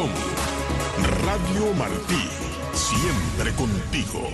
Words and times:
Radio 0.00 1.74
Martí, 1.74 2.28
siempre 2.72 3.52
contigo. 3.54 4.28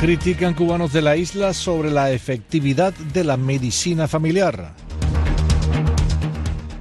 Critican 0.00 0.54
cubanos 0.54 0.92
de 0.92 1.00
la 1.00 1.16
isla 1.16 1.54
sobre 1.54 1.92
la 1.92 2.10
efectividad 2.10 2.92
de 2.92 3.22
la 3.22 3.36
medicina 3.36 4.08
familiar. 4.08 4.74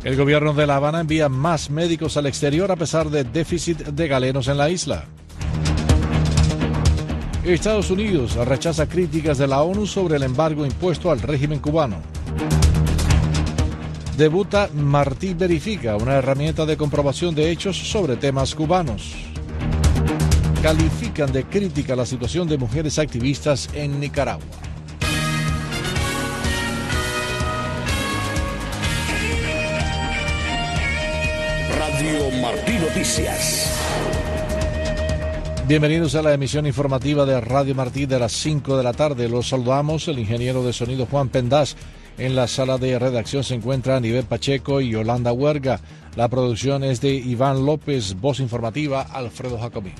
El 0.03 0.15
gobierno 0.15 0.53
de 0.53 0.65
La 0.65 0.77
Habana 0.77 1.01
envía 1.01 1.29
más 1.29 1.69
médicos 1.69 2.17
al 2.17 2.25
exterior 2.25 2.71
a 2.71 2.75
pesar 2.75 3.11
de 3.11 3.23
déficit 3.25 3.77
de 3.77 4.07
galenos 4.07 4.47
en 4.47 4.57
la 4.57 4.71
isla. 4.71 5.05
Estados 7.43 7.91
Unidos 7.91 8.33
rechaza 8.37 8.89
críticas 8.89 9.37
de 9.37 9.45
la 9.45 9.61
ONU 9.61 9.85
sobre 9.85 10.15
el 10.15 10.23
embargo 10.23 10.65
impuesto 10.65 11.11
al 11.11 11.21
régimen 11.21 11.59
cubano. 11.59 11.97
Debuta 14.17 14.69
Martí 14.73 15.33
Verifica, 15.33 15.95
una 15.95 16.15
herramienta 16.15 16.65
de 16.65 16.77
comprobación 16.77 17.33
de 17.33 17.51
hechos 17.51 17.77
sobre 17.77 18.17
temas 18.17 18.53
cubanos 18.53 19.31
califican 20.61 21.31
de 21.31 21.43
crítica 21.45 21.95
la 21.95 22.05
situación 22.05 22.47
de 22.47 22.55
mujeres 22.55 22.99
activistas 22.99 23.67
en 23.73 23.99
Nicaragua. 23.99 24.45
Radio 31.79 32.41
Martí 32.41 32.73
Noticias. 32.73 33.75
Bienvenidos 35.67 36.13
a 36.13 36.21
la 36.21 36.33
emisión 36.33 36.67
informativa 36.67 37.25
de 37.25 37.41
Radio 37.41 37.73
Martí 37.73 38.05
de 38.05 38.19
las 38.19 38.33
5 38.33 38.77
de 38.77 38.83
la 38.83 38.93
tarde. 38.93 39.29
Los 39.29 39.49
saludamos, 39.49 40.07
el 40.09 40.19
ingeniero 40.19 40.63
de 40.63 40.73
sonido 40.73 41.07
Juan 41.07 41.29
Pendaz. 41.29 41.75
En 42.17 42.35
la 42.35 42.47
sala 42.47 42.77
de 42.77 42.99
redacción 42.99 43.43
se 43.43 43.55
encuentra 43.55 43.99
Nivel 43.99 44.25
Pacheco 44.25 44.81
y 44.81 44.89
Yolanda 44.91 45.31
Huerga. 45.31 45.79
La 46.15 46.27
producción 46.27 46.83
es 46.83 47.01
de 47.01 47.13
Iván 47.13 47.65
López, 47.65 48.15
voz 48.19 48.39
informativa 48.39 49.01
Alfredo 49.01 49.57
Jacobí. 49.57 49.93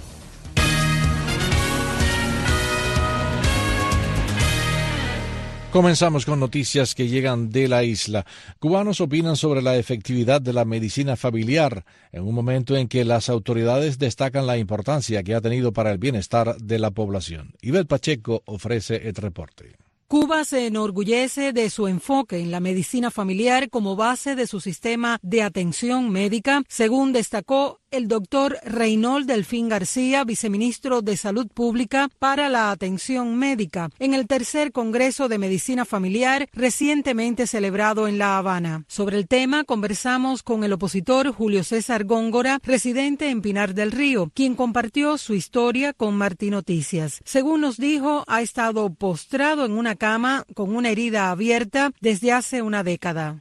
Comenzamos 5.72 6.26
con 6.26 6.42
noticias 6.42 6.94
que 6.94 7.08
llegan 7.08 7.50
de 7.50 7.70
la 7.70 7.86
isla. 7.86 8.26
Cubanos 8.60 9.00
opinan 9.00 9.38
sobre 9.38 9.62
la 9.62 9.78
efectividad 9.78 10.42
de 10.42 10.52
la 10.52 10.66
medicina 10.66 11.16
familiar 11.16 11.86
en 12.12 12.24
un 12.24 12.36
momento 12.36 12.76
en 12.76 12.90
que 12.90 13.06
las 13.06 13.30
autoridades 13.30 13.98
destacan 13.98 14.46
la 14.46 14.58
importancia 14.58 15.24
que 15.24 15.34
ha 15.34 15.40
tenido 15.40 15.72
para 15.72 15.92
el 15.92 15.98
bienestar 15.98 16.58
de 16.58 16.78
la 16.78 16.92
población. 16.92 17.54
Ibel 17.62 17.88
Pacheco 17.88 18.44
ofrece 18.48 19.08
el 19.08 19.16
reporte. 19.16 19.81
Cuba 20.12 20.44
se 20.44 20.68
enorgullece 20.68 21.54
de 21.54 21.70
su 21.70 21.88
enfoque 21.88 22.40
en 22.40 22.52
la 22.52 22.60
medicina 22.60 23.12
familiar 23.12 23.70
como 23.70 23.96
base 23.96 24.36
de 24.36 24.46
su 24.46 24.60
sistema 24.60 25.18
de 25.22 25.42
atención 25.42 26.10
médica, 26.10 26.64
según 26.68 27.14
destacó 27.14 27.80
el 27.92 28.08
doctor 28.08 28.58
Reynold 28.64 29.28
Delfín 29.28 29.68
García, 29.68 30.24
viceministro 30.24 31.02
de 31.02 31.18
Salud 31.18 31.48
Pública 31.54 32.10
para 32.20 32.48
la 32.48 32.72
Atención 32.72 33.38
Médica, 33.38 33.90
en 34.00 34.14
el 34.14 34.28
tercer 34.28 34.72
Congreso 34.72 35.28
de 35.28 35.38
Medicina 35.38 35.84
Familiar 35.84 36.48
recientemente 36.54 37.48
celebrado 37.48 38.08
en 38.08 38.18
La 38.18 38.38
Habana. 38.38 38.86
Sobre 38.88 39.18
el 39.18 39.28
tema 39.28 39.66
conversamos 39.66 40.42
con 40.42 40.64
el 40.64 40.72
opositor 40.72 41.34
Julio 41.34 41.66
César 41.66 42.06
Góngora, 42.06 42.60
residente 42.64 43.30
en 43.30 43.42
Pinar 43.42 43.74
del 43.74 43.92
Río, 43.92 44.32
quien 44.34 44.56
compartió 44.56 45.18
su 45.18 45.34
historia 45.34 45.92
con 45.92 46.16
Martí 46.16 46.50
Noticias. 46.50 47.20
Según 47.26 47.60
nos 47.60 47.76
dijo, 47.76 48.24
ha 48.28 48.42
estado 48.42 48.90
postrado 48.94 49.66
en 49.66 49.74
una 49.74 49.96
cama 50.02 50.44
con 50.56 50.76
una 50.76 50.90
herida 50.90 51.30
abierta 51.30 51.92
desde 52.02 52.32
hace 52.32 52.64
una 52.64 52.82
década. 52.82 53.40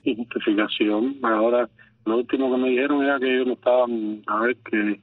Ahora 1.22 1.70
lo 2.05 2.19
último 2.19 2.53
que 2.53 2.58
me 2.58 2.69
dijeron 2.69 3.03
era 3.03 3.19
que 3.19 3.34
ellos 3.34 3.47
no 3.47 3.55
estaban, 3.55 4.22
a 4.27 4.41
ver, 4.41 4.56
que 4.70 5.00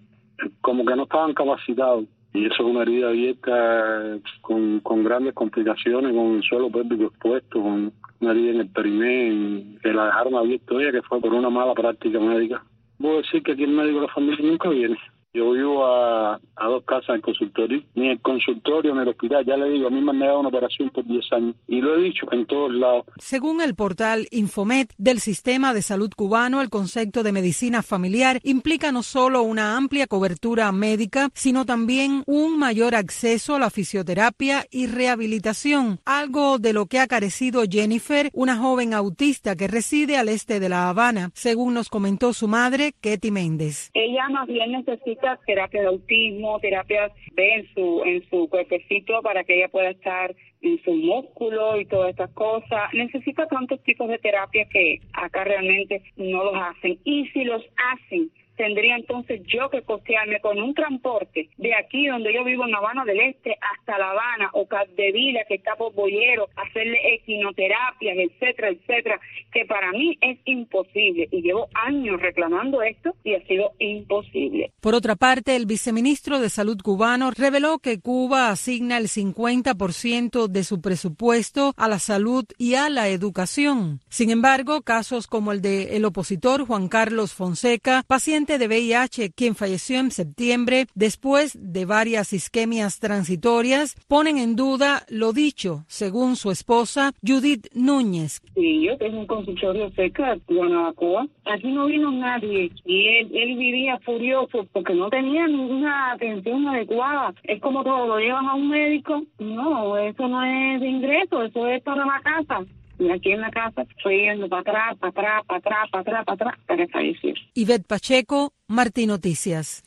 como 0.61 0.85
que 0.85 0.95
no 0.95 1.03
estaban 1.03 1.33
capacitados. 1.33 2.05
Y 2.35 2.45
eso 2.45 2.53
es 2.59 2.59
una 2.59 2.83
herida 2.83 3.07
abierta 3.07 4.19
con, 4.41 4.81
con 4.81 5.03
grandes 5.03 5.33
complicaciones, 5.33 6.13
con 6.13 6.35
el 6.35 6.43
suelo 6.43 6.69
pélvico 6.69 7.05
expuesto, 7.05 7.59
con 7.59 7.91
una 8.19 8.31
herida 8.31 8.51
en 8.51 8.59
el 8.59 8.69
periné, 8.69 9.79
que 9.81 9.93
la 9.93 10.05
dejaron 10.05 10.35
abierta 10.35 10.75
ella, 10.75 10.91
que 10.91 11.01
fue 11.01 11.19
por 11.19 11.33
una 11.33 11.49
mala 11.49 11.73
práctica 11.73 12.19
médica. 12.19 12.63
Puedo 12.99 13.17
decir 13.17 13.41
que 13.41 13.53
aquí 13.53 13.63
el 13.63 13.71
médico 13.71 14.01
de 14.01 14.05
la 14.05 14.13
familia 14.13 14.45
nunca 14.45 14.69
viene. 14.69 14.97
Yo 15.33 15.51
vivo 15.51 15.85
a, 15.85 16.39
dos 16.55 16.83
casas 16.83 17.15
en 17.15 17.21
consultorio, 17.21 17.83
ni 17.95 18.09
el 18.09 18.19
consultorio 18.21 18.95
ni 18.95 19.01
el 19.01 19.09
hospital. 19.09 19.45
Ya 19.45 19.55
le 19.57 19.69
digo, 19.69 19.87
a 19.87 19.91
mí 19.91 20.01
me 20.01 20.11
han 20.11 20.19
negado 20.19 20.39
una 20.39 20.49
operación 20.49 20.89
por 20.89 21.05
10 21.05 21.33
años 21.33 21.55
y 21.67 21.81
lo 21.81 21.95
he 21.95 22.03
dicho 22.03 22.25
en 22.31 22.45
todos 22.45 22.73
lados. 22.73 23.05
Según 23.17 23.61
el 23.61 23.75
portal 23.75 24.27
Infomet 24.31 24.93
del 24.97 25.19
Sistema 25.19 25.73
de 25.73 25.81
Salud 25.81 26.11
Cubano, 26.15 26.61
el 26.61 26.69
concepto 26.69 27.23
de 27.23 27.31
medicina 27.31 27.83
familiar 27.83 28.39
implica 28.43 28.91
no 28.91 29.03
solo 29.03 29.43
una 29.43 29.77
amplia 29.77 30.07
cobertura 30.07 30.71
médica, 30.71 31.29
sino 31.33 31.65
también 31.65 32.23
un 32.25 32.57
mayor 32.57 32.95
acceso 32.95 33.55
a 33.55 33.59
la 33.59 33.69
fisioterapia 33.69 34.65
y 34.71 34.87
rehabilitación, 34.87 35.99
algo 36.05 36.57
de 36.57 36.73
lo 36.73 36.87
que 36.87 36.99
ha 36.99 37.07
carecido 37.07 37.63
Jennifer, 37.69 38.29
una 38.33 38.57
joven 38.57 38.93
autista 38.93 39.55
que 39.55 39.67
reside 39.67 40.17
al 40.17 40.29
este 40.29 40.59
de 40.59 40.69
La 40.69 40.89
Habana, 40.89 41.29
según 41.33 41.73
nos 41.73 41.89
comentó 41.89 42.33
su 42.33 42.47
madre, 42.47 42.93
Ketty 43.01 43.31
Méndez. 43.31 43.91
Ella 43.93 44.29
más 44.29 44.47
bien 44.47 44.71
necesita 44.71 45.16
terapia 45.45 45.81
de 45.81 45.87
autismo, 45.87 46.59
terapias 46.59 47.11
de 47.33 47.53
en 47.55 47.73
su, 47.73 48.03
en 48.05 48.29
su 48.29 48.49
cuerpecito 48.49 49.21
para 49.21 49.43
que 49.43 49.57
ella 49.57 49.69
pueda 49.69 49.89
estar 49.89 50.35
en 50.61 50.83
su 50.83 50.91
músculo 50.93 51.79
y 51.79 51.85
todas 51.85 52.11
estas 52.11 52.31
cosas. 52.31 52.93
Necesita 52.93 53.47
tantos 53.47 53.81
tipos 53.83 54.07
de 54.09 54.17
terapia 54.17 54.65
que 54.69 54.99
acá 55.13 55.43
realmente 55.43 56.01
no 56.15 56.43
los 56.45 56.55
hacen. 56.55 56.99
Y 57.03 57.27
si 57.27 57.43
los 57.43 57.63
hacen, 57.77 58.31
tendría 58.57 58.95
entonces 58.95 59.41
yo 59.45 59.69
que 59.69 59.83
costearme 59.83 60.41
con 60.41 60.59
un 60.59 60.73
transporte 60.73 61.49
de 61.57 61.75
aquí 61.75 62.07
donde 62.07 62.33
yo 62.33 62.43
vivo 62.43 62.65
en 62.65 62.75
Habana 62.75 63.05
del 63.05 63.19
Este 63.19 63.55
hasta 63.61 63.97
La 63.97 64.09
Habana 64.09 64.49
o 64.53 64.67
Capdevila 64.67 65.45
que 65.47 65.55
está 65.55 65.75
por 65.75 65.93
Boyero, 65.93 66.49
hacerle 66.55 67.15
equinoterapias, 67.15 68.17
etcétera, 68.17 68.69
etcétera, 68.69 69.19
que 69.53 69.65
para 69.65 69.91
mí 69.91 70.17
es 70.21 70.39
imposible 70.45 71.27
y 71.31 71.41
llevo 71.41 71.69
años 71.73 72.19
reclamando 72.19 72.81
esto 72.81 73.15
y 73.23 73.35
ha 73.35 73.45
sido 73.45 73.71
imposible. 73.79 74.71
Por 74.81 74.95
otra 74.95 75.15
parte, 75.15 75.55
el 75.55 75.65
viceministro 75.65 76.39
de 76.39 76.49
Salud 76.49 76.77
cubano 76.81 77.31
reveló 77.31 77.79
que 77.79 77.99
Cuba 77.99 78.49
asigna 78.49 78.97
el 78.97 79.07
50% 79.07 80.47
de 80.47 80.63
su 80.63 80.81
presupuesto 80.81 81.73
a 81.77 81.87
la 81.87 81.99
salud 81.99 82.45
y 82.57 82.75
a 82.75 82.89
la 82.89 83.09
educación. 83.09 83.99
Sin 84.09 84.31
embargo, 84.31 84.81
casos 84.81 85.27
como 85.27 85.51
el 85.51 85.61
de 85.61 85.95
el 85.95 86.05
opositor 86.05 86.65
Juan 86.65 86.87
Carlos 86.87 87.33
Fonseca, 87.33 88.03
paciente 88.07 88.46
de 88.47 88.67
VIH, 88.67 89.31
quien 89.33 89.55
falleció 89.55 89.99
en 89.99 90.11
septiembre 90.11 90.87
después 90.95 91.57
de 91.59 91.85
varias 91.85 92.31
isquemias 92.31 92.99
transitorias, 92.99 93.95
ponen 94.07 94.37
en 94.37 94.55
duda 94.55 95.03
lo 95.09 95.33
dicho, 95.33 95.83
según 95.87 96.37
su 96.37 96.49
esposa 96.49 97.11
Judith 97.21 97.67
Núñez. 97.73 98.41
Sí, 98.55 98.85
yo 98.85 98.97
tengo 98.97 99.19
un 99.19 99.27
consultorio 99.27 99.89
cerca 99.91 100.35
de 100.35 100.41
Guanabacoa. 100.47 101.27
Aquí 101.45 101.67
no 101.67 101.87
vino 101.87 102.09
nadie 102.11 102.71
y 102.85 103.07
él, 103.07 103.29
él 103.33 103.57
vivía 103.57 103.99
furioso 103.99 104.65
porque 104.71 104.93
no 104.93 105.09
tenía 105.09 105.45
ninguna 105.47 106.13
atención 106.13 106.67
adecuada. 106.67 107.33
Es 107.43 107.59
como 107.61 107.83
todo, 107.83 108.07
lo 108.07 108.19
llevas 108.19 108.45
a 108.45 108.55
un 108.55 108.69
médico. 108.69 109.23
No, 109.39 109.97
eso 109.97 110.27
no 110.27 110.43
es 110.43 110.79
de 110.79 110.87
ingreso, 110.87 111.43
eso 111.43 111.67
es 111.67 111.83
para 111.83 112.05
la 112.05 112.21
casa. 112.23 112.65
Y 112.99 113.09
aquí 113.11 113.31
en 113.31 113.41
la 113.41 113.51
casa 113.51 113.83
estoy 113.83 114.23
yendo 114.23 114.49
para 114.49 114.61
atrás, 114.61 114.97
para 114.99 115.09
atrás, 115.09 115.43
para 115.47 115.59
atrás, 115.59 115.89
para 115.91 116.01
atrás, 116.01 116.25
para 116.25 116.33
atrás, 116.33 116.59
para 116.67 116.87
fallecer. 116.87 117.35
Ivette 117.53 117.85
Pacheco, 117.85 118.53
Martín 118.67 119.09
Noticias. 119.09 119.83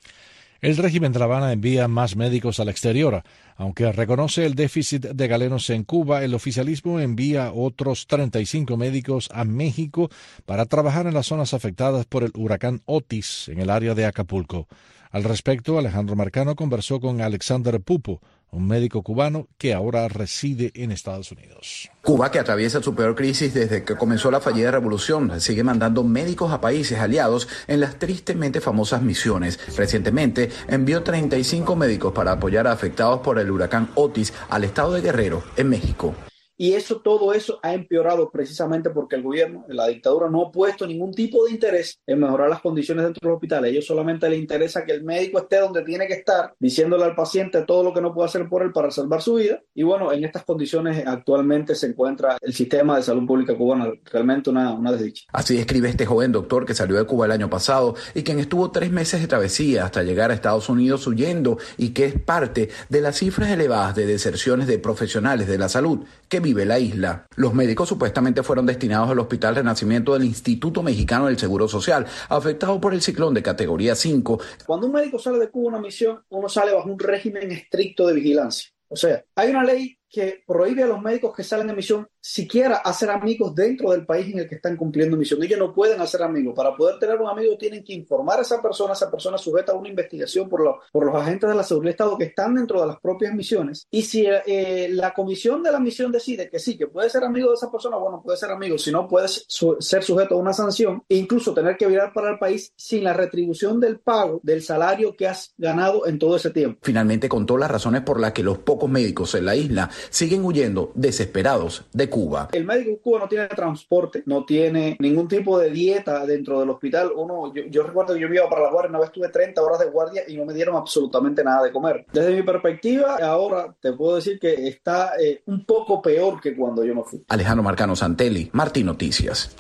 El 0.61 0.77
régimen 0.77 1.11
de 1.11 1.19
La 1.19 1.25
Habana 1.25 1.53
envía 1.53 1.89
más 1.89 2.17
médicos 2.17 2.61
al 2.61 2.69
exterior. 2.69 3.23
Aunque 3.57 3.91
reconoce 3.93 4.45
el 4.45 4.55
déficit 4.55 5.07
de 5.07 5.27
galenos 5.27 5.71
en 5.71 5.85
Cuba, 5.85 6.23
el 6.23 6.35
oficialismo 6.35 7.01
envía 7.01 7.51
otros 7.53 8.07
35 8.07 8.77
médicos 8.77 9.31
a 9.33 9.45
México 9.45 10.11
para 10.45 10.67
trabajar 10.67 11.07
en 11.07 11.15
las 11.15 11.27
zonas 11.27 11.55
afectadas 11.55 12.05
por 12.05 12.25
el 12.25 12.33
huracán 12.35 12.83
Otis 12.85 13.49
en 13.49 13.59
el 13.59 13.71
área 13.71 13.95
de 13.95 14.05
Acapulco. 14.05 14.69
Al 15.11 15.25
respecto, 15.25 15.79
Alejandro 15.79 16.15
Marcano 16.15 16.55
conversó 16.55 17.01
con 17.01 17.23
Alexander 17.23 17.81
Pupo, 17.81 18.21
un 18.51 18.67
médico 18.67 19.03
cubano 19.03 19.49
que 19.59 19.75
ahora 19.75 20.09
reside 20.09 20.73
en 20.75 20.93
Estados 20.93 21.33
Unidos. 21.33 21.91
Cuba, 22.03 22.31
que 22.31 22.39
atraviesa 22.39 22.83
su 22.83 22.95
peor 22.95 23.15
crisis 23.15 23.55
desde 23.55 23.85
que 23.85 23.97
comenzó 23.97 24.31
la 24.31 24.41
fallida 24.41 24.71
revolución, 24.71 25.41
sigue 25.41 25.63
mandando 25.63 26.03
médicos 26.03 26.53
a 26.53 26.61
países 26.61 26.99
aliados 26.99 27.49
en 27.67 27.81
las 27.81 27.99
tristemente 27.99 28.61
famosas 28.61 29.03
misiones. 29.03 29.59
Recientemente 29.77 30.51
envió 30.69 31.03
35 31.03 31.77
médicos 31.77 32.13
para 32.13 32.33
apoyar 32.33 32.67
a 32.67 32.73
afectados 32.73 33.21
por 33.21 33.39
el 33.39 33.51
huracán 33.51 33.91
Otis 33.95 34.33
al 34.49 34.65
estado 34.65 34.93
de 34.93 35.03
Guerrero, 35.03 35.43
en 35.57 35.69
México. 35.69 36.15
Y 36.61 36.75
eso, 36.75 37.01
todo 37.01 37.33
eso 37.33 37.59
ha 37.63 37.73
empeorado 37.73 38.31
precisamente 38.31 38.91
porque 38.91 39.17
el 39.17 39.23
gobierno, 39.23 39.65
la 39.69 39.87
dictadura, 39.87 40.29
no 40.29 40.43
ha 40.43 40.53
puesto 40.53 40.87
ningún 40.87 41.11
tipo 41.15 41.47
de 41.47 41.53
interés 41.53 41.99
en 42.07 42.21
mejorar 42.21 42.51
las 42.51 42.61
condiciones 42.61 43.03
dentro 43.03 43.21
de 43.23 43.29
los 43.29 43.37
hospitales. 43.37 43.69
A 43.69 43.73
ellos 43.73 43.87
solamente 43.87 44.29
les 44.29 44.39
interesa 44.39 44.85
que 44.85 44.93
el 44.93 45.03
médico 45.03 45.39
esté 45.39 45.59
donde 45.59 45.81
tiene 45.85 46.07
que 46.07 46.13
estar, 46.13 46.53
diciéndole 46.59 47.05
al 47.05 47.15
paciente 47.15 47.63
todo 47.63 47.83
lo 47.83 47.95
que 47.95 48.03
no 48.03 48.13
puede 48.13 48.29
hacer 48.29 48.47
por 48.47 48.63
él 48.63 48.73
para 48.73 48.91
salvar 48.91 49.23
su 49.23 49.37
vida. 49.37 49.63
Y 49.75 49.85
bueno, 49.85 50.13
en 50.13 50.23
estas 50.23 50.45
condiciones 50.45 51.03
actualmente 51.07 51.75
se 51.75 51.87
encuentra 51.87 52.37
el 52.43 52.53
sistema 52.53 52.99
de 52.99 53.05
salud 53.05 53.27
pública 53.27 53.57
cubano, 53.57 53.95
realmente 54.13 54.51
una, 54.51 54.75
una 54.75 54.93
desdicha. 54.93 55.29
Así 55.33 55.57
describe 55.57 55.89
este 55.89 56.05
joven 56.05 56.31
doctor 56.31 56.67
que 56.67 56.75
salió 56.75 56.99
de 56.99 57.07
Cuba 57.07 57.25
el 57.25 57.33
año 57.33 57.49
pasado 57.49 57.95
y 58.15 58.23
quien 58.23 58.39
estuvo 58.39 58.71
tres 58.71 58.91
meses 58.91 59.23
de 59.23 59.29
travesía 59.29 59.87
hasta 59.87 60.03
llegar 60.03 60.31
a 60.31 60.35
Estados 60.35 60.69
Unidos 60.69 61.07
huyendo 61.07 61.57
y 61.79 61.95
que 61.95 62.05
es 62.05 62.21
parte 62.21 62.69
de 62.91 63.01
las 63.01 63.17
cifras 63.17 63.51
elevadas 63.51 63.95
de 63.95 64.05
deserciones 64.05 64.67
de 64.67 64.79
profesionales 64.79 65.49
de 65.49 65.57
la 65.57 65.71
salud 65.71 66.01
que 66.29 66.50
la 66.55 66.79
isla. 66.79 67.27
Los 67.37 67.55
médicos 67.55 67.89
supuestamente 67.89 68.43
fueron 68.43 68.67
destinados 68.67 69.11
al 69.11 69.19
Hospital 69.19 69.57
Renacimiento 69.57 70.13
del 70.13 70.25
Instituto 70.25 70.83
Mexicano 70.83 71.27
del 71.27 71.39
Seguro 71.39 71.69
Social, 71.69 72.07
afectado 72.29 72.81
por 72.81 72.95
el 72.95 73.03
ciclón 73.03 73.35
de 73.35 73.43
categoría 73.43 73.95
5. 73.95 74.41
Cuando 74.67 74.87
un 74.87 74.93
médico 74.93 75.19
sale 75.19 75.39
de 75.39 75.51
Cuba 75.51 75.69
una 75.69 75.81
misión, 75.81 76.23
uno 76.29 76.49
sale 76.49 76.73
bajo 76.73 76.89
un 76.91 76.99
régimen 76.99 77.51
estricto 77.51 78.07
de 78.07 78.15
vigilancia. 78.15 78.71
O 78.89 78.97
sea, 78.97 79.25
hay 79.37 79.51
una 79.51 79.65
ley 79.65 80.00
que 80.11 80.43
prohíbe 80.47 80.83
a 80.83 80.87
los 80.87 81.01
médicos 81.01 81.35
que 81.35 81.45
salen 81.45 81.69
de 81.69 81.75
misión 81.75 82.07
siquiera 82.21 82.77
hacer 82.79 83.11
amigos 83.11 83.55
dentro 83.55 83.93
del 83.93 84.05
país 84.05 84.33
en 84.33 84.41
el 84.41 84.49
que 84.49 84.57
están 84.57 84.77
cumpliendo 84.77 85.17
misión. 85.17 85.43
Ellos 85.43 85.59
no 85.59 85.73
pueden 85.73 86.01
hacer 86.01 86.23
amigos. 86.23 86.55
Para 86.55 86.77
poder 86.77 86.99
tener 86.99 87.19
un 87.21 87.29
amigo 87.29 87.57
tienen 87.57 87.85
que 87.85 87.95
informar 87.95 88.41
a 88.41 88.43
esa 88.43 88.61
persona, 88.61 88.93
esa 88.93 89.11
persona 89.11 89.39
sujeta 89.39 89.73
a 89.73 89.77
una 89.77 89.89
investigación 89.89 90.49
por, 90.49 90.63
los 90.63 90.77
por 90.93 91.07
los 91.07 91.15
agentes 91.15 91.49
de 91.49 91.55
la 91.55 91.63
seguridad 91.63 91.91
del 91.91 91.93
Estado 91.93 92.19
que 92.19 92.25
están 92.25 92.55
dentro 92.55 92.81
de 92.81 92.89
las 92.89 93.01
propias 93.01 93.33
misiones. 93.35 93.87
Y 93.91 94.03
si 94.03 94.27
eh, 94.27 94.89
la 94.91 95.15
comisión 95.15 95.63
de 95.63 95.73
la 95.73 95.81
misión 95.81 96.11
decide 96.11 96.51
que 96.51 96.59
sí, 96.59 96.77
que 96.77 96.89
puede 96.89 97.09
ser 97.09 97.25
amigo 97.25 97.51
de 97.51 97.55
esa 97.55 97.71
persona, 97.71 97.97
bueno, 97.97 98.21
puede 98.23 98.37
ser 98.37 98.51
amigo. 98.51 98.77
Si 98.79 98.91
no, 98.91 99.07
puede 99.07 99.29
ser 99.29 100.03
sujeto 100.03 100.35
a 100.35 100.39
una 100.39 100.53
sanción 100.53 101.05
e 101.09 101.17
incluso 101.17 101.55
tener 101.55 101.77
que 101.77 101.87
virar 101.87 102.13
para 102.13 102.33
el 102.33 102.39
país 102.39 102.73
sin 102.77 103.05
la 103.05 103.13
retribución 103.13 103.81
del 103.81 104.01
pago 104.01 104.41
del 104.43 104.63
salario 104.63 105.17
que 105.17 105.29
has 105.29 105.55
ganado 105.57 106.07
en 106.07 106.19
todo 106.19 106.37
ese 106.37 106.51
tiempo. 106.51 106.81
Finalmente 106.83 107.29
contó 107.29 107.57
las 107.57 107.71
razones 107.71 108.03
por 108.03 108.21
las 108.21 108.33
que 108.33 108.43
los 108.43 108.59
pocos 108.59 108.91
médicos 108.91 109.35
en 109.35 109.45
la 109.45 109.55
isla 109.55 109.91
siguen 110.09 110.45
huyendo 110.45 110.93
desesperados 110.95 111.85
de 111.93 112.09
Cuba. 112.09 112.49
El 112.53 112.65
médico 112.65 112.91
en 112.91 112.97
Cuba 112.97 113.19
no 113.21 113.29
tiene 113.29 113.49
transporte, 113.49 114.23
no 114.27 114.45
tiene 114.45 114.97
ningún 115.01 115.29
tipo 115.29 115.59
de 115.59 115.71
dieta 115.71 116.25
dentro 116.27 116.61
del 116.61 116.71
hospital. 116.71 117.13
Uno, 117.15 117.53
yo, 117.55 117.83
recuerdo 117.83 118.15
que 118.15 118.21
yo 118.21 118.29
iba 118.29 118.49
para 118.49 118.63
la 118.63 118.71
guardia, 118.71 118.91
una 118.91 119.01
vez 119.01 119.13
tuve 119.13 119.29
30 119.29 119.63
horas 119.63 119.81
de 119.81 119.87
guardia 119.87 120.23
y 120.27 120.37
no 120.37 120.45
me 120.45 120.55
dieron 120.55 120.77
absolutamente 120.77 121.45
nada 121.45 121.65
de 121.65 121.73
comer. 121.73 122.07
Desde 122.13 122.35
mi 122.35 122.43
perspectiva, 122.43 123.17
ahora 123.17 123.75
te 123.81 123.93
puedo 123.93 124.17
decir 124.17 124.39
que 124.39 124.69
está 124.69 125.13
eh, 125.21 125.43
un 125.47 125.65
poco 125.65 126.01
peor 126.01 126.41
que 126.41 126.55
cuando 126.57 126.85
yo 126.85 126.95
me 126.95 127.05
fui. 127.05 127.23
Alejandro 127.29 127.63
Marcano 127.63 127.97
Santelli, 127.97 128.51
Martín 128.53 128.87
Noticias. 128.87 129.55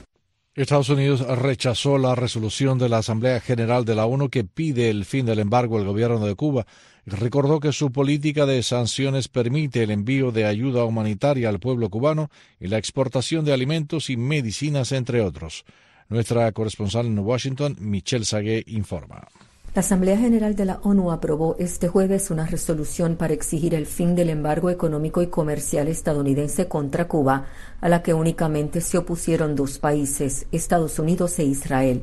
Estados 0.54 0.88
Unidos 0.88 1.26
rechazó 1.38 1.96
la 1.96 2.14
resolución 2.14 2.78
de 2.78 2.88
la 2.88 2.98
Asamblea 2.98 3.40
General 3.40 3.84
de 3.84 3.94
la 3.94 4.06
ONU 4.06 4.28
que 4.30 4.44
pide 4.44 4.90
el 4.90 5.04
fin 5.04 5.24
del 5.24 5.38
embargo 5.38 5.78
al 5.78 5.86
gobierno 5.86 6.26
de 6.26 6.34
Cuba 6.34 6.66
recordó 7.10 7.60
que 7.60 7.72
su 7.72 7.92
política 7.92 8.46
de 8.46 8.62
sanciones 8.62 9.28
permite 9.28 9.82
el 9.82 9.90
envío 9.90 10.32
de 10.32 10.44
ayuda 10.44 10.84
humanitaria 10.84 11.48
al 11.48 11.60
pueblo 11.60 11.90
cubano 11.90 12.30
y 12.58 12.68
la 12.68 12.78
exportación 12.78 13.44
de 13.44 13.52
alimentos 13.52 14.10
y 14.10 14.16
medicinas, 14.16 14.92
entre 14.92 15.20
otros. 15.20 15.64
Nuestra 16.08 16.50
corresponsal 16.52 17.06
en 17.06 17.18
Washington, 17.18 17.76
Michelle 17.78 18.24
Sagué, 18.24 18.64
informa. 18.66 19.28
La 19.72 19.80
Asamblea 19.80 20.18
General 20.18 20.56
de 20.56 20.64
la 20.64 20.80
ONU 20.82 21.12
aprobó 21.12 21.54
este 21.60 21.86
jueves 21.86 22.32
una 22.32 22.44
resolución 22.44 23.14
para 23.14 23.34
exigir 23.34 23.72
el 23.72 23.86
fin 23.86 24.16
del 24.16 24.28
embargo 24.28 24.68
económico 24.68 25.22
y 25.22 25.28
comercial 25.28 25.86
estadounidense 25.86 26.66
contra 26.66 27.06
Cuba, 27.06 27.46
a 27.80 27.88
la 27.88 28.02
que 28.02 28.12
únicamente 28.12 28.80
se 28.80 28.98
opusieron 28.98 29.54
dos 29.54 29.78
países, 29.78 30.46
Estados 30.50 30.98
Unidos 30.98 31.38
e 31.38 31.44
Israel. 31.44 32.02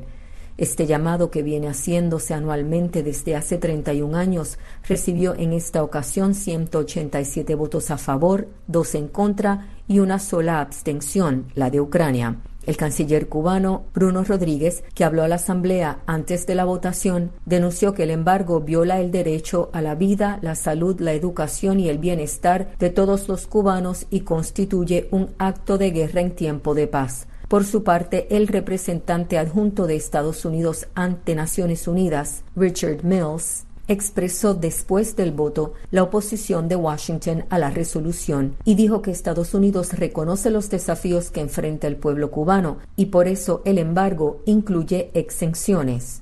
Este 0.57 0.87
llamado, 0.87 1.29
que 1.29 1.43
viene 1.43 1.67
haciéndose 1.67 2.33
anualmente 2.33 3.03
desde 3.03 3.35
hace 3.35 3.59
31 3.59 4.17
años, 4.17 4.57
recibió 4.87 5.35
en 5.35 5.53
esta 5.53 5.83
ocasión 5.83 6.33
187 6.33 7.53
votos 7.53 7.91
a 7.91 7.99
favor, 7.99 8.47
dos 8.65 8.95
en 8.95 9.07
contra 9.07 9.67
y 9.87 9.99
una 9.99 10.17
sola 10.17 10.59
abstención, 10.59 11.45
la 11.53 11.69
de 11.69 11.79
Ucrania. 11.79 12.37
El 12.65 12.75
canciller 12.75 13.29
cubano 13.29 13.85
Bruno 13.93 14.25
Rodríguez, 14.25 14.83
que 14.93 15.05
habló 15.05 15.23
a 15.23 15.29
la 15.29 15.35
Asamblea 15.35 15.99
antes 16.05 16.45
de 16.47 16.55
la 16.55 16.65
votación, 16.65 17.31
denunció 17.45 17.93
que 17.93 18.03
el 18.03 18.11
embargo 18.11 18.59
viola 18.59 18.99
el 18.99 19.09
derecho 19.09 19.69
a 19.71 19.81
la 19.81 19.95
vida, 19.95 20.39
la 20.41 20.55
salud, 20.55 20.99
la 20.99 21.13
educación 21.13 21.79
y 21.79 21.87
el 21.87 21.97
bienestar 21.97 22.75
de 22.77 22.89
todos 22.89 23.29
los 23.29 23.47
cubanos 23.47 24.05
y 24.09 24.21
constituye 24.21 25.07
un 25.11 25.29
acto 25.37 25.77
de 25.77 25.91
guerra 25.91 26.19
en 26.19 26.35
tiempo 26.35 26.73
de 26.73 26.87
paz. 26.87 27.27
Por 27.47 27.63
su 27.63 27.83
parte, 27.83 28.27
el 28.35 28.47
representante 28.47 29.37
adjunto 29.37 29.87
de 29.87 29.95
Estados 29.95 30.43
Unidos 30.43 30.87
ante 30.95 31.33
Naciones 31.33 31.87
Unidas, 31.87 32.43
Richard 32.57 33.05
Mills, 33.05 33.63
expresó 33.87 34.53
después 34.53 35.15
del 35.15 35.31
voto 35.31 35.73
la 35.91 36.03
oposición 36.03 36.67
de 36.67 36.75
Washington 36.75 37.45
a 37.49 37.57
la 37.57 37.69
resolución 37.69 38.55
y 38.65 38.75
dijo 38.75 39.01
que 39.01 39.11
Estados 39.11 39.53
Unidos 39.53 39.93
reconoce 39.93 40.51
los 40.51 40.69
desafíos 40.69 41.31
que 41.31 41.39
enfrenta 41.39 41.87
el 41.87 41.95
pueblo 41.95 42.31
cubano 42.31 42.79
y 42.97 43.05
por 43.05 43.29
eso 43.29 43.61
el 43.63 43.77
embargo 43.77 44.41
incluye 44.45 45.09
exenciones. 45.13 46.21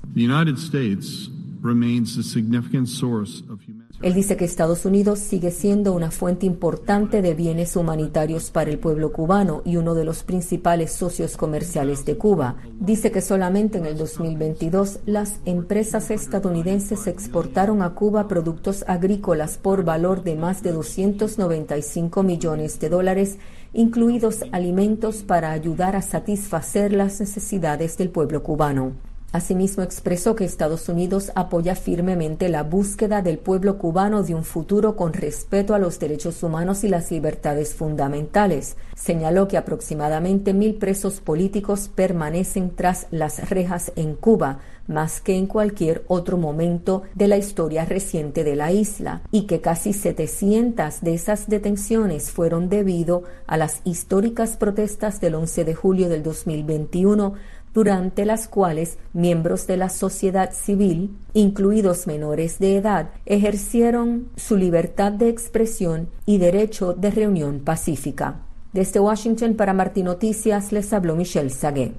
Él 4.02 4.12
dice 4.12 4.36
que 4.36 4.44
Estados 4.44 4.84
Unidos 4.84 5.20
sigue 5.20 5.50
siendo 5.50 5.94
una 5.94 6.10
fuente 6.10 6.44
importante 6.44 7.22
de 7.22 7.32
bienes 7.32 7.76
humanitarios 7.76 8.50
para 8.50 8.70
el 8.70 8.78
pueblo 8.78 9.10
cubano 9.10 9.62
y 9.64 9.76
uno 9.76 9.94
de 9.94 10.04
los 10.04 10.22
principales 10.22 10.92
socios 10.92 11.38
comerciales 11.38 12.04
de 12.04 12.18
Cuba. 12.18 12.56
Dice 12.78 13.10
que 13.10 13.22
solamente 13.22 13.78
en 13.78 13.86
el 13.86 13.96
2022 13.96 15.00
las 15.06 15.40
empresas 15.46 16.10
estadounidenses 16.10 17.06
exportaron 17.06 17.80
a 17.80 17.94
Cuba 17.94 18.28
productos 18.28 18.84
agrícolas 18.86 19.56
por 19.56 19.82
valor 19.82 20.22
de 20.24 20.36
más 20.36 20.62
de 20.62 20.72
295 20.72 22.22
millones 22.22 22.78
de 22.78 22.90
dólares, 22.90 23.38
incluidos 23.72 24.44
alimentos 24.52 25.22
para 25.22 25.52
ayudar 25.52 25.96
a 25.96 26.02
satisfacer 26.02 26.92
las 26.92 27.18
necesidades 27.18 27.96
del 27.96 28.10
pueblo 28.10 28.42
cubano. 28.42 29.05
Asimismo, 29.32 29.82
expresó 29.82 30.34
que 30.34 30.44
Estados 30.44 30.88
Unidos 30.88 31.30
apoya 31.34 31.74
firmemente 31.74 32.48
la 32.48 32.62
búsqueda 32.62 33.22
del 33.22 33.38
pueblo 33.38 33.76
cubano 33.76 34.22
de 34.22 34.34
un 34.34 34.44
futuro 34.44 34.96
con 34.96 35.12
respeto 35.12 35.74
a 35.74 35.78
los 35.78 35.98
derechos 35.98 36.42
humanos 36.42 36.84
y 36.84 36.88
las 36.88 37.10
libertades 37.10 37.74
fundamentales. 37.74 38.76
Señaló 38.94 39.46
que 39.46 39.58
aproximadamente 39.58 40.54
mil 40.54 40.76
presos 40.76 41.20
políticos 41.20 41.90
permanecen 41.94 42.74
tras 42.74 43.08
las 43.10 43.50
rejas 43.50 43.92
en 43.96 44.14
Cuba, 44.14 44.60
más 44.86 45.20
que 45.20 45.36
en 45.36 45.46
cualquier 45.46 46.04
otro 46.06 46.38
momento 46.38 47.02
de 47.14 47.28
la 47.28 47.36
historia 47.36 47.84
reciente 47.84 48.44
de 48.44 48.56
la 48.56 48.72
isla, 48.72 49.22
y 49.30 49.42
que 49.42 49.60
casi 49.60 49.92
700 49.92 51.00
de 51.00 51.14
esas 51.14 51.48
detenciones 51.48 52.30
fueron 52.30 52.68
debido 52.68 53.24
a 53.46 53.56
las 53.56 53.80
históricas 53.84 54.56
protestas 54.56 55.20
del 55.20 55.34
11 55.34 55.64
de 55.64 55.74
julio 55.74 56.08
del 56.08 56.22
2021 56.22 57.34
durante 57.76 58.24
las 58.24 58.48
cuales 58.48 58.96
miembros 59.12 59.66
de 59.66 59.76
la 59.76 59.90
sociedad 59.90 60.50
civil, 60.54 61.14
incluidos 61.34 62.06
menores 62.06 62.58
de 62.58 62.76
edad, 62.76 63.10
ejercieron 63.26 64.30
su 64.34 64.56
libertad 64.56 65.12
de 65.12 65.28
expresión 65.28 66.08
y 66.24 66.38
derecho 66.38 66.94
de 66.94 67.10
reunión 67.10 67.60
pacífica. 67.60 68.40
Desde 68.72 68.98
Washington 68.98 69.56
para 69.56 69.74
Martín 69.74 70.06
Noticias 70.06 70.72
les 70.72 70.90
habló 70.94 71.16
Michelle 71.16 71.50
Sagué. 71.50 71.92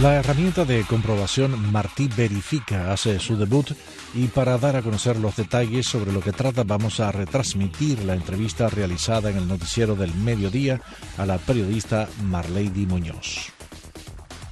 La 0.00 0.16
herramienta 0.16 0.64
de 0.64 0.84
comprobación 0.84 1.70
Martí 1.70 2.08
Verifica 2.16 2.92
hace 2.94 3.18
su 3.18 3.36
debut 3.36 3.72
y 4.14 4.28
para 4.28 4.58
dar 4.58 4.76
a 4.76 4.82
conocer 4.82 5.16
los 5.16 5.36
detalles 5.36 5.86
sobre 5.86 6.12
lo 6.12 6.20
que 6.20 6.32
trata 6.32 6.64
vamos 6.64 7.00
a 7.00 7.12
retransmitir 7.12 8.04
la 8.04 8.14
entrevista 8.14 8.68
realizada 8.68 9.30
en 9.30 9.36
el 9.36 9.48
noticiero 9.48 9.94
del 9.96 10.14
mediodía 10.14 10.80
a 11.18 11.26
la 11.26 11.38
periodista 11.38 12.08
Marlady 12.22 12.86
Muñoz. 12.86 13.55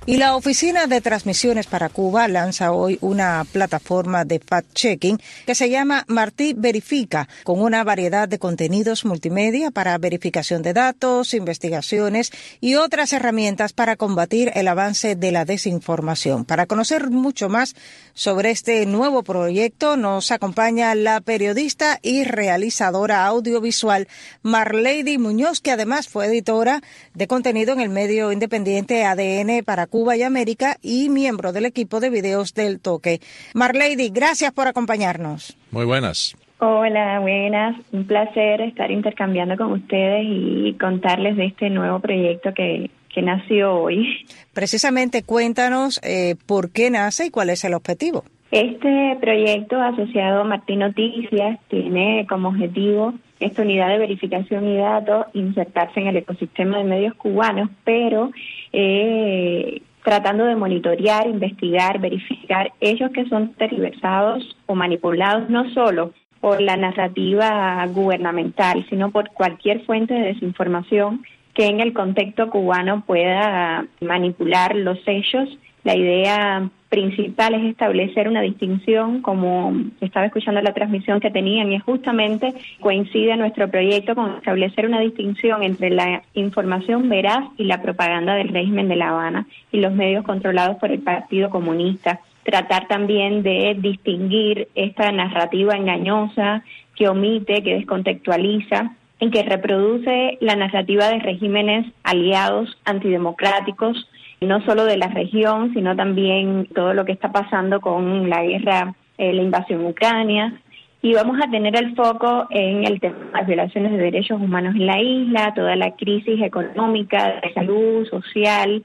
Y 0.07 0.19
la 0.19 0.37
Oficina 0.37 0.87
de 0.87 1.01
Transmisiones 1.01 1.67
para 1.67 1.89
Cuba 1.89 2.29
lanza 2.29 2.73
hoy 2.73 2.99
una 3.01 3.43
plataforma 3.51 4.27
de 4.27 4.39
fact-checking 4.39 5.19
que 5.47 5.55
se 5.55 5.71
llama 5.71 6.05
Martí 6.09 6.53
Verifica, 6.55 7.27
con 7.43 7.63
una 7.63 7.83
variedad 7.85 8.29
de 8.29 8.39
contenidos 8.39 9.07
multimedia 9.07 9.71
para 9.71 9.97
verificación 9.97 10.61
de 10.61 10.75
datos, 10.75 11.33
investigaciones 11.33 12.33
y 12.61 12.75
otras 12.75 13.15
herramientas 13.15 13.73
para 13.73 13.97
combatir 13.97 14.53
el 14.55 14.69
avance 14.69 15.17
de 15.17 15.33
la 15.33 15.47
desinformación. 15.47 16.45
Para 16.45 16.67
conocer 16.67 17.09
mucho 17.09 17.49
más 17.49 17.75
sobre 18.13 18.51
este 18.51 18.85
nuevo 18.85 19.23
proyecto, 19.23 19.97
nos 19.97 20.33
acompaña 20.33 20.95
la 20.95 21.23
periodista 21.23 21.99
y 22.03 22.25
realizadora 22.25 23.25
audiovisual 23.25 24.07
Marlady 24.43 25.17
Muñoz, 25.17 25.63
que 25.63 25.71
además 25.73 26.09
fue 26.09 26.27
editora 26.27 26.83
de 27.15 27.27
contenido 27.27 27.73
en 27.73 27.81
el 27.81 27.89
medio 27.89 28.33
independiente 28.33 29.07
ADN 29.07 29.65
para 29.65 29.87
y 30.17 30.23
América 30.23 30.77
y 30.83 31.09
miembro 31.09 31.53
del 31.53 31.67
equipo 31.67 32.01
de 32.01 32.11
videos 32.11 32.53
del 32.53 32.81
Toque. 32.81 33.21
Marlady, 33.55 34.11
gracias 34.11 34.53
por 34.53 34.67
acompañarnos. 34.67 35.57
Muy 35.71 35.85
buenas. 35.85 36.37
Hola, 36.59 37.21
buenas. 37.21 37.77
Un 37.93 38.05
placer 38.05 38.61
estar 38.63 38.91
intercambiando 38.91 39.57
con 39.57 39.73
ustedes 39.73 40.25
y 40.27 40.77
contarles 40.81 41.37
de 41.37 41.47
este 41.47 41.71
nuevo 41.71 42.01
proyecto 42.01 42.53
que, 42.55 42.91
que 43.15 43.23
nació 43.23 43.75
hoy. 43.75 44.27
Precisamente 44.53 45.23
cuéntanos 45.23 46.01
eh, 46.03 46.35
por 46.47 46.71
qué 46.71 46.91
nace 46.91 47.27
y 47.27 47.31
cuál 47.31 47.51
es 47.51 47.63
el 47.65 47.75
objetivo. 47.75 48.25
Este 48.55 49.19
proyecto 49.21 49.83
asociado 49.83 50.43
a 50.43 50.45
Martín 50.45 50.79
Noticias 50.79 51.59
tiene 51.67 52.25
como 52.29 52.51
objetivo 52.51 53.13
esta 53.41 53.63
unidad 53.63 53.89
de 53.89 53.99
verificación 53.99 54.69
y 54.69 54.77
datos 54.77 55.27
insertarse 55.33 55.99
en 55.99 56.07
el 56.07 56.19
ecosistema 56.19 56.79
de 56.79 56.85
medios 56.85 57.15
cubanos, 57.15 57.69
pero 57.83 58.31
eh, 58.73 59.83
tratando 60.05 60.45
de 60.45 60.55
monitorear, 60.55 61.27
investigar, 61.27 61.99
verificar 61.99 62.71
hechos 62.81 63.11
que 63.11 63.29
son 63.29 63.55
tergiversados 63.55 64.57
o 64.67 64.77
manipulados 64.77 65.51
no 65.51 65.69
solo 65.71 66.13
por 66.41 66.61
la 66.61 66.77
narrativa 66.77 67.85
gubernamental, 67.89 68.87
sino 68.89 69.11
por 69.11 69.31
cualquier 69.31 69.85
fuente 69.85 70.15
de 70.15 70.27
desinformación 70.27 71.25
que 71.55 71.67
en 71.67 71.81
el 71.81 71.93
contexto 71.93 72.51
cubano 72.51 73.03
pueda 73.05 73.85
manipular 74.01 74.77
los 74.77 74.99
hechos. 75.09 75.49
La 75.83 75.97
idea 75.97 76.71
principal 76.95 77.55
es 77.55 77.65
establecer 77.65 78.29
una 78.29 78.41
distinción, 78.41 79.21
como 79.21 79.73
estaba 80.01 80.27
escuchando 80.27 80.63
la 80.63 80.73
transmisión 80.73 81.19
que 81.19 81.33
tenían, 81.33 81.73
y 81.73 81.81
justamente 81.81 82.55
coincide 82.79 83.37
nuestro 83.37 83.69
proyecto 83.69 84.15
con 84.15 84.37
establecer 84.37 84.87
una 84.87 85.01
distinción 85.01 85.65
entre 85.65 85.91
la 85.91 86.23
información 86.35 87.09
veraz 87.09 87.47
y 87.59 87.65
la 87.65 87.83
propaganda 87.83 88.37
del 88.37 88.51
régimen 88.51 88.87
de 88.89 88.95
La 88.95 89.09
Habana 89.09 89.47
y 89.73 89.81
los 89.81 89.93
medios 89.93 90.25
controlados 90.25 90.77
por 90.77 90.93
el 90.93 91.01
Partido 91.01 91.51
Comunista. 91.51 92.21
Tratar 92.45 92.87
también 92.87 93.43
de 93.43 93.77
distinguir 93.77 94.69
esta 94.77 95.11
narrativa 95.11 95.75
engañosa 95.75 96.63
que 96.95 97.09
omite, 97.09 97.65
que 97.65 97.75
descontextualiza 97.75 98.93
en 99.19 99.33
que 99.33 99.43
reproduce 99.43 100.39
la 100.41 100.55
narrativa 100.55 101.09
de 101.09 101.19
regímenes 101.19 101.87
aliados 102.05 102.79
antidemocráticos, 102.85 104.09
no 104.47 104.65
solo 104.65 104.85
de 104.85 104.97
la 104.97 105.09
región, 105.09 105.73
sino 105.75 105.95
también 105.97 106.69
todo 106.75 106.95
lo 106.95 107.05
que 107.05 107.13
está 107.13 107.33
pasando 107.33 107.81
con 107.81 108.29
la 108.29 108.43
guerra, 108.43 108.95
eh, 109.19 109.33
la 109.33 109.43
invasión 109.43 109.85
ucrania. 109.87 110.61
Y 111.03 111.13
vamos 111.13 111.39
a 111.43 111.51
tener 111.51 111.77
el 111.77 111.95
foco 111.95 112.47
en 112.51 112.85
el 112.85 112.99
tema 112.99 113.17
de 113.17 113.33
las 113.33 113.47
violaciones 113.47 113.93
de 113.93 113.99
derechos 113.99 114.41
humanos 114.41 114.75
en 114.75 114.87
la 114.87 115.01
isla, 115.01 115.53
toda 115.55 115.77
la 115.77 115.91
crisis 115.93 116.41
económica, 116.41 117.41
de 117.43 117.53
salud, 117.53 118.07
social, 118.07 118.83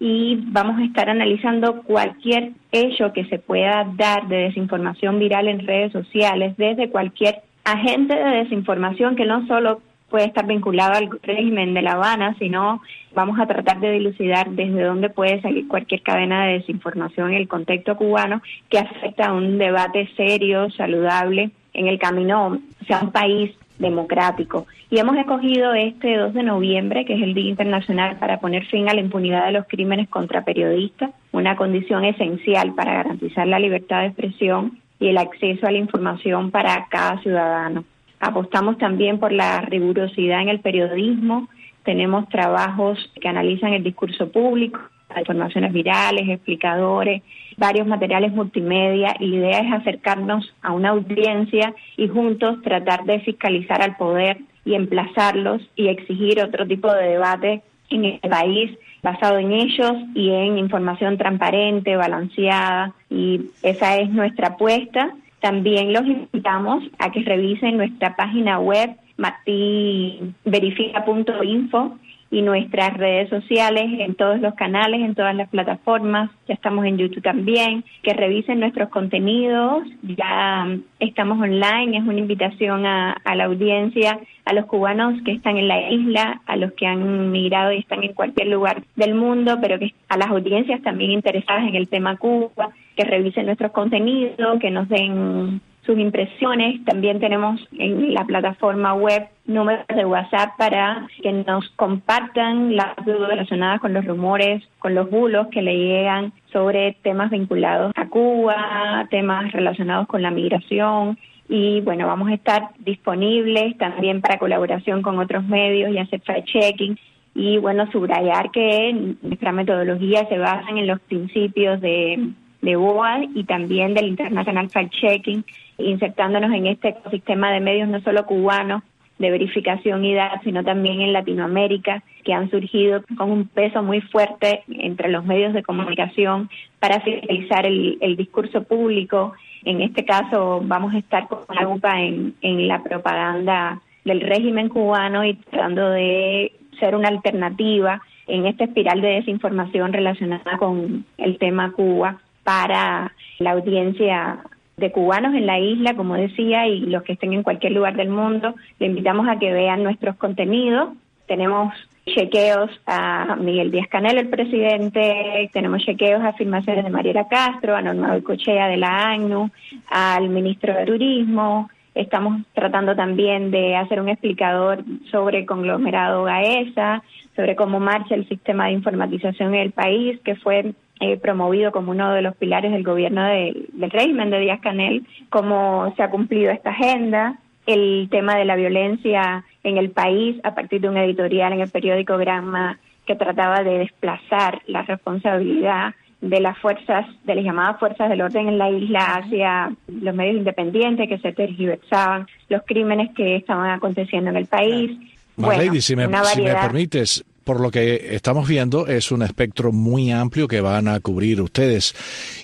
y 0.00 0.36
vamos 0.46 0.80
a 0.80 0.84
estar 0.84 1.10
analizando 1.10 1.82
cualquier 1.82 2.52
hecho 2.72 3.12
que 3.12 3.26
se 3.26 3.38
pueda 3.38 3.86
dar 3.96 4.26
de 4.28 4.36
desinformación 4.44 5.18
viral 5.18 5.46
en 5.46 5.66
redes 5.66 5.92
sociales, 5.92 6.56
desde 6.56 6.88
cualquier 6.88 7.42
agente 7.64 8.16
de 8.16 8.38
desinformación 8.38 9.14
que 9.14 9.26
no 9.26 9.46
solo 9.46 9.82
puede 10.10 10.26
estar 10.26 10.46
vinculado 10.46 10.94
al 10.94 11.08
régimen 11.22 11.72
de 11.72 11.82
La 11.82 11.92
Habana, 11.92 12.36
sino 12.38 12.82
vamos 13.14 13.38
a 13.40 13.46
tratar 13.46 13.80
de 13.80 13.92
dilucidar 13.92 14.50
desde 14.50 14.82
dónde 14.82 15.08
puede 15.08 15.40
salir 15.40 15.68
cualquier 15.68 16.02
cadena 16.02 16.46
de 16.46 16.54
desinformación 16.54 17.30
en 17.30 17.36
el 17.36 17.48
contexto 17.48 17.96
cubano 17.96 18.42
que 18.68 18.78
afecta 18.78 19.26
a 19.26 19.32
un 19.32 19.58
debate 19.58 20.08
serio, 20.16 20.70
saludable, 20.70 21.50
en 21.72 21.86
el 21.86 21.98
camino 21.98 22.58
sea 22.86 23.00
un 23.00 23.12
país 23.12 23.52
democrático. 23.78 24.66
Y 24.90 24.98
hemos 24.98 25.16
escogido 25.16 25.72
este 25.72 26.16
2 26.16 26.34
de 26.34 26.42
noviembre, 26.42 27.04
que 27.04 27.14
es 27.14 27.22
el 27.22 27.34
Día 27.34 27.48
Internacional 27.48 28.16
para 28.18 28.40
poner 28.40 28.66
fin 28.66 28.88
a 28.88 28.94
la 28.94 29.00
impunidad 29.00 29.46
de 29.46 29.52
los 29.52 29.66
crímenes 29.66 30.08
contra 30.08 30.44
periodistas, 30.44 31.10
una 31.32 31.56
condición 31.56 32.04
esencial 32.04 32.74
para 32.74 32.94
garantizar 32.94 33.46
la 33.46 33.58
libertad 33.58 34.00
de 34.00 34.08
expresión 34.08 34.78
y 34.98 35.08
el 35.08 35.18
acceso 35.18 35.66
a 35.66 35.70
la 35.70 35.78
información 35.78 36.50
para 36.50 36.86
cada 36.90 37.18
ciudadano. 37.22 37.84
Apostamos 38.20 38.78
también 38.78 39.18
por 39.18 39.32
la 39.32 39.62
rigurosidad 39.62 40.42
en 40.42 40.50
el 40.50 40.60
periodismo. 40.60 41.48
Tenemos 41.84 42.28
trabajos 42.28 42.98
que 43.20 43.28
analizan 43.28 43.72
el 43.72 43.82
discurso 43.82 44.30
público, 44.30 44.78
informaciones 45.18 45.72
virales, 45.72 46.28
explicadores, 46.28 47.22
varios 47.56 47.86
materiales 47.86 48.32
multimedia 48.32 49.16
la 49.18 49.26
idea 49.26 49.58
es 49.60 49.72
acercarnos 49.72 50.54
a 50.62 50.72
una 50.72 50.90
audiencia 50.90 51.74
y 51.96 52.08
juntos 52.08 52.62
tratar 52.62 53.04
de 53.04 53.20
fiscalizar 53.20 53.82
al 53.82 53.96
poder 53.96 54.38
y 54.64 54.74
emplazarlos 54.74 55.62
y 55.74 55.88
exigir 55.88 56.42
otro 56.42 56.66
tipo 56.66 56.92
de 56.92 57.08
debate 57.08 57.62
en 57.88 58.04
el 58.04 58.20
país 58.20 58.70
basado 59.02 59.38
en 59.38 59.52
ellos 59.52 59.92
y 60.14 60.30
en 60.30 60.58
información 60.58 61.16
transparente, 61.16 61.96
balanceada 61.96 62.92
y 63.08 63.50
esa 63.62 63.96
es 63.96 64.10
nuestra 64.10 64.48
apuesta. 64.48 65.14
También 65.40 65.92
los 65.92 66.06
invitamos 66.06 66.82
a 66.98 67.10
que 67.10 67.20
revisen 67.20 67.76
nuestra 67.76 68.16
página 68.16 68.58
web 68.58 68.96
mativerifica.info 69.16 71.98
y 72.30 72.42
nuestras 72.42 72.96
redes 72.96 73.28
sociales 73.28 73.86
en 73.98 74.14
todos 74.14 74.40
los 74.40 74.54
canales, 74.54 75.00
en 75.00 75.16
todas 75.16 75.34
las 75.34 75.48
plataformas, 75.48 76.30
ya 76.46 76.54
estamos 76.54 76.84
en 76.84 76.96
YouTube 76.96 77.22
también, 77.22 77.84
que 78.02 78.14
revisen 78.14 78.60
nuestros 78.60 78.88
contenidos, 78.90 79.82
ya 80.02 80.68
estamos 81.00 81.40
online, 81.40 81.98
es 81.98 82.04
una 82.04 82.20
invitación 82.20 82.86
a, 82.86 83.12
a, 83.12 83.34
la 83.34 83.46
audiencia, 83.46 84.20
a 84.50 84.52
los 84.52 84.66
cubanos 84.66 85.14
que 85.24 85.30
están 85.30 85.56
en 85.56 85.68
la 85.68 85.90
isla, 85.90 86.40
a 86.44 86.56
los 86.56 86.72
que 86.72 86.84
han 86.84 87.30
migrado 87.30 87.72
y 87.72 87.78
están 87.78 88.02
en 88.02 88.14
cualquier 88.14 88.48
lugar 88.48 88.82
del 88.96 89.14
mundo, 89.14 89.58
pero 89.62 89.78
que 89.78 89.94
a 90.08 90.16
las 90.16 90.28
audiencias 90.28 90.82
también 90.82 91.12
interesadas 91.12 91.68
en 91.68 91.76
el 91.76 91.88
tema 91.88 92.16
Cuba, 92.16 92.70
que 92.96 93.04
revisen 93.04 93.46
nuestros 93.46 93.70
contenidos, 93.70 94.58
que 94.60 94.72
nos 94.72 94.88
den 94.88 95.60
sus 95.86 95.96
impresiones. 95.96 96.84
También 96.84 97.20
tenemos 97.20 97.60
en 97.78 98.12
la 98.12 98.24
plataforma 98.24 98.92
web 98.94 99.28
números 99.46 99.86
de 99.86 100.04
WhatsApp 100.04 100.56
para 100.58 101.06
que 101.22 101.32
nos 101.32 101.68
compartan 101.76 102.74
las 102.74 102.96
dudas 103.06 103.28
relacionadas 103.28 103.80
con 103.80 103.94
los 103.94 104.04
rumores, 104.04 104.64
con 104.80 104.96
los 104.96 105.08
bulos 105.08 105.46
que 105.52 105.62
le 105.62 105.76
llegan 105.76 106.32
sobre 106.52 106.96
temas 107.02 107.30
vinculados 107.30 107.92
a 107.94 108.08
Cuba, 108.08 109.06
temas 109.10 109.52
relacionados 109.52 110.08
con 110.08 110.22
la 110.22 110.32
migración. 110.32 111.16
Y 111.50 111.80
bueno, 111.80 112.06
vamos 112.06 112.30
a 112.30 112.34
estar 112.34 112.70
disponibles 112.78 113.76
también 113.76 114.20
para 114.20 114.38
colaboración 114.38 115.02
con 115.02 115.18
otros 115.18 115.44
medios 115.44 115.90
y 115.92 115.98
hacer 115.98 116.22
fact-checking. 116.22 116.96
Y 117.34 117.58
bueno, 117.58 117.90
subrayar 117.90 118.50
que 118.50 119.14
nuestra 119.20 119.52
metodología 119.52 120.26
se 120.28 120.38
basa 120.38 120.70
en 120.70 120.86
los 120.86 121.00
principios 121.00 121.80
de, 121.80 122.30
de 122.62 122.76
BOA 122.76 123.24
y 123.34 123.44
también 123.44 123.94
del 123.94 124.08
International 124.08 124.68
Fact-Checking 124.68 125.44
insertándonos 125.78 126.52
en 126.52 126.66
este 126.66 126.88
ecosistema 126.88 127.50
de 127.52 127.60
medios 127.60 127.88
no 127.88 128.00
solo 128.02 128.26
cubanos 128.26 128.82
de 129.18 129.30
verificación 129.30 130.04
y 130.04 130.14
datos, 130.14 130.40
sino 130.44 130.64
también 130.64 131.02
en 131.02 131.12
Latinoamérica, 131.12 132.02
que 132.24 132.32
han 132.32 132.50
surgido 132.50 133.02
con 133.18 133.30
un 133.30 133.46
peso 133.46 133.82
muy 133.82 134.00
fuerte 134.00 134.62
entre 134.68 135.10
los 135.10 135.26
medios 135.26 135.52
de 135.52 135.62
comunicación 135.62 136.48
para 136.78 137.00
fiscalizar 137.00 137.66
el, 137.66 138.16
discurso 138.16 138.62
público. 138.62 139.34
En 139.64 139.80
este 139.80 140.04
caso 140.04 140.60
vamos 140.64 140.94
a 140.94 140.98
estar 140.98 141.28
con 141.28 141.40
la 141.54 141.62
lupa 141.62 142.00
en, 142.00 142.34
en 142.40 142.68
la 142.68 142.82
propaganda 142.82 143.80
del 144.04 144.20
régimen 144.20 144.68
cubano 144.68 145.24
y 145.24 145.34
tratando 145.34 145.90
de 145.90 146.52
ser 146.78 146.94
una 146.96 147.08
alternativa 147.08 148.00
en 148.26 148.46
esta 148.46 148.64
espiral 148.64 149.00
de 149.00 149.08
desinformación 149.08 149.92
relacionada 149.92 150.56
con 150.58 151.04
el 151.18 151.38
tema 151.38 151.72
Cuba 151.72 152.18
para 152.44 153.12
la 153.38 153.50
audiencia 153.52 154.38
de 154.76 154.92
cubanos 154.92 155.34
en 155.34 155.46
la 155.46 155.58
isla, 155.58 155.94
como 155.94 156.14
decía, 156.14 156.66
y 156.66 156.80
los 156.80 157.02
que 157.02 157.12
estén 157.12 157.34
en 157.34 157.42
cualquier 157.42 157.72
lugar 157.72 157.96
del 157.96 158.08
mundo, 158.08 158.54
le 158.78 158.86
invitamos 158.86 159.28
a 159.28 159.38
que 159.38 159.52
vean 159.52 159.82
nuestros 159.82 160.16
contenidos. 160.16 160.90
Tenemos 161.26 161.74
chequeos 162.06 162.70
a 162.86 163.36
Miguel 163.36 163.70
Díaz 163.70 163.88
Canel, 163.88 164.18
el 164.18 164.28
presidente, 164.28 165.50
tenemos 165.52 165.82
chequeos 165.84 166.22
a 166.22 166.28
afirmaciones 166.28 166.84
de 166.84 166.90
Mariela 166.90 167.28
Castro, 167.28 167.76
a 167.76 167.82
Norma 167.82 168.20
Cochea 168.20 168.68
de 168.68 168.76
la 168.76 169.10
ANU, 169.10 169.50
al 169.90 170.28
ministro 170.28 170.74
de 170.74 170.86
Turismo. 170.86 171.70
Estamos 171.94 172.42
tratando 172.54 172.94
también 172.94 173.50
de 173.50 173.76
hacer 173.76 174.00
un 174.00 174.08
explicador 174.08 174.84
sobre 175.10 175.44
conglomerado 175.44 176.24
GAESA, 176.24 177.02
sobre 177.36 177.56
cómo 177.56 177.80
marcha 177.80 178.14
el 178.14 178.28
sistema 178.28 178.66
de 178.66 178.72
informatización 178.72 179.54
en 179.54 179.60
el 179.60 179.72
país, 179.72 180.20
que 180.24 180.36
fue 180.36 180.72
eh, 181.00 181.16
promovido 181.16 181.72
como 181.72 181.90
uno 181.90 182.12
de 182.12 182.22
los 182.22 182.36
pilares 182.36 182.72
del 182.72 182.84
gobierno 182.84 183.24
del 183.24 183.90
régimen 183.90 184.30
de 184.30 184.40
Díaz 184.40 184.60
Canel, 184.60 185.06
cómo 185.30 185.92
se 185.96 186.02
ha 186.02 186.10
cumplido 186.10 186.50
esta 186.52 186.70
agenda, 186.70 187.38
el 187.66 188.08
tema 188.10 188.36
de 188.36 188.44
la 188.44 188.56
violencia 188.56 189.44
en 189.62 189.78
el 189.78 189.90
país 189.90 190.36
a 190.44 190.54
partir 190.54 190.80
de 190.80 190.88
un 190.88 190.96
editorial 190.96 191.52
en 191.52 191.60
el 191.60 191.70
periódico 191.70 192.16
Granma 192.16 192.78
que 193.06 193.16
trataba 193.16 193.62
de 193.62 193.78
desplazar 193.78 194.62
la 194.66 194.82
responsabilidad 194.82 195.94
de 196.20 196.40
las 196.40 196.58
fuerzas, 196.58 197.06
de 197.24 197.34
las 197.34 197.44
llamadas 197.44 197.78
fuerzas 197.78 198.10
del 198.10 198.20
orden 198.20 198.48
en 198.48 198.58
la 198.58 198.70
isla 198.70 199.16
hacia 199.16 199.72
los 199.88 200.14
medios 200.14 200.36
independientes 200.36 201.08
que 201.08 201.18
se 201.18 201.32
tergiversaban, 201.32 202.26
los 202.48 202.62
crímenes 202.66 203.10
que 203.16 203.36
estaban 203.36 203.70
aconteciendo 203.70 204.30
en 204.30 204.36
el 204.36 204.46
país. 204.46 204.98
Bueno, 205.36 205.62
si, 205.80 205.96
me, 205.96 206.06
si 206.24 206.42
me 206.42 206.54
permites, 206.54 207.24
por 207.50 207.60
lo 207.60 207.72
que 207.72 208.14
estamos 208.14 208.46
viendo, 208.46 208.86
es 208.86 209.10
un 209.10 209.22
espectro 209.22 209.72
muy 209.72 210.12
amplio 210.12 210.46
que 210.46 210.60
van 210.60 210.86
a 210.86 211.00
cubrir 211.00 211.40
ustedes. 211.40 211.96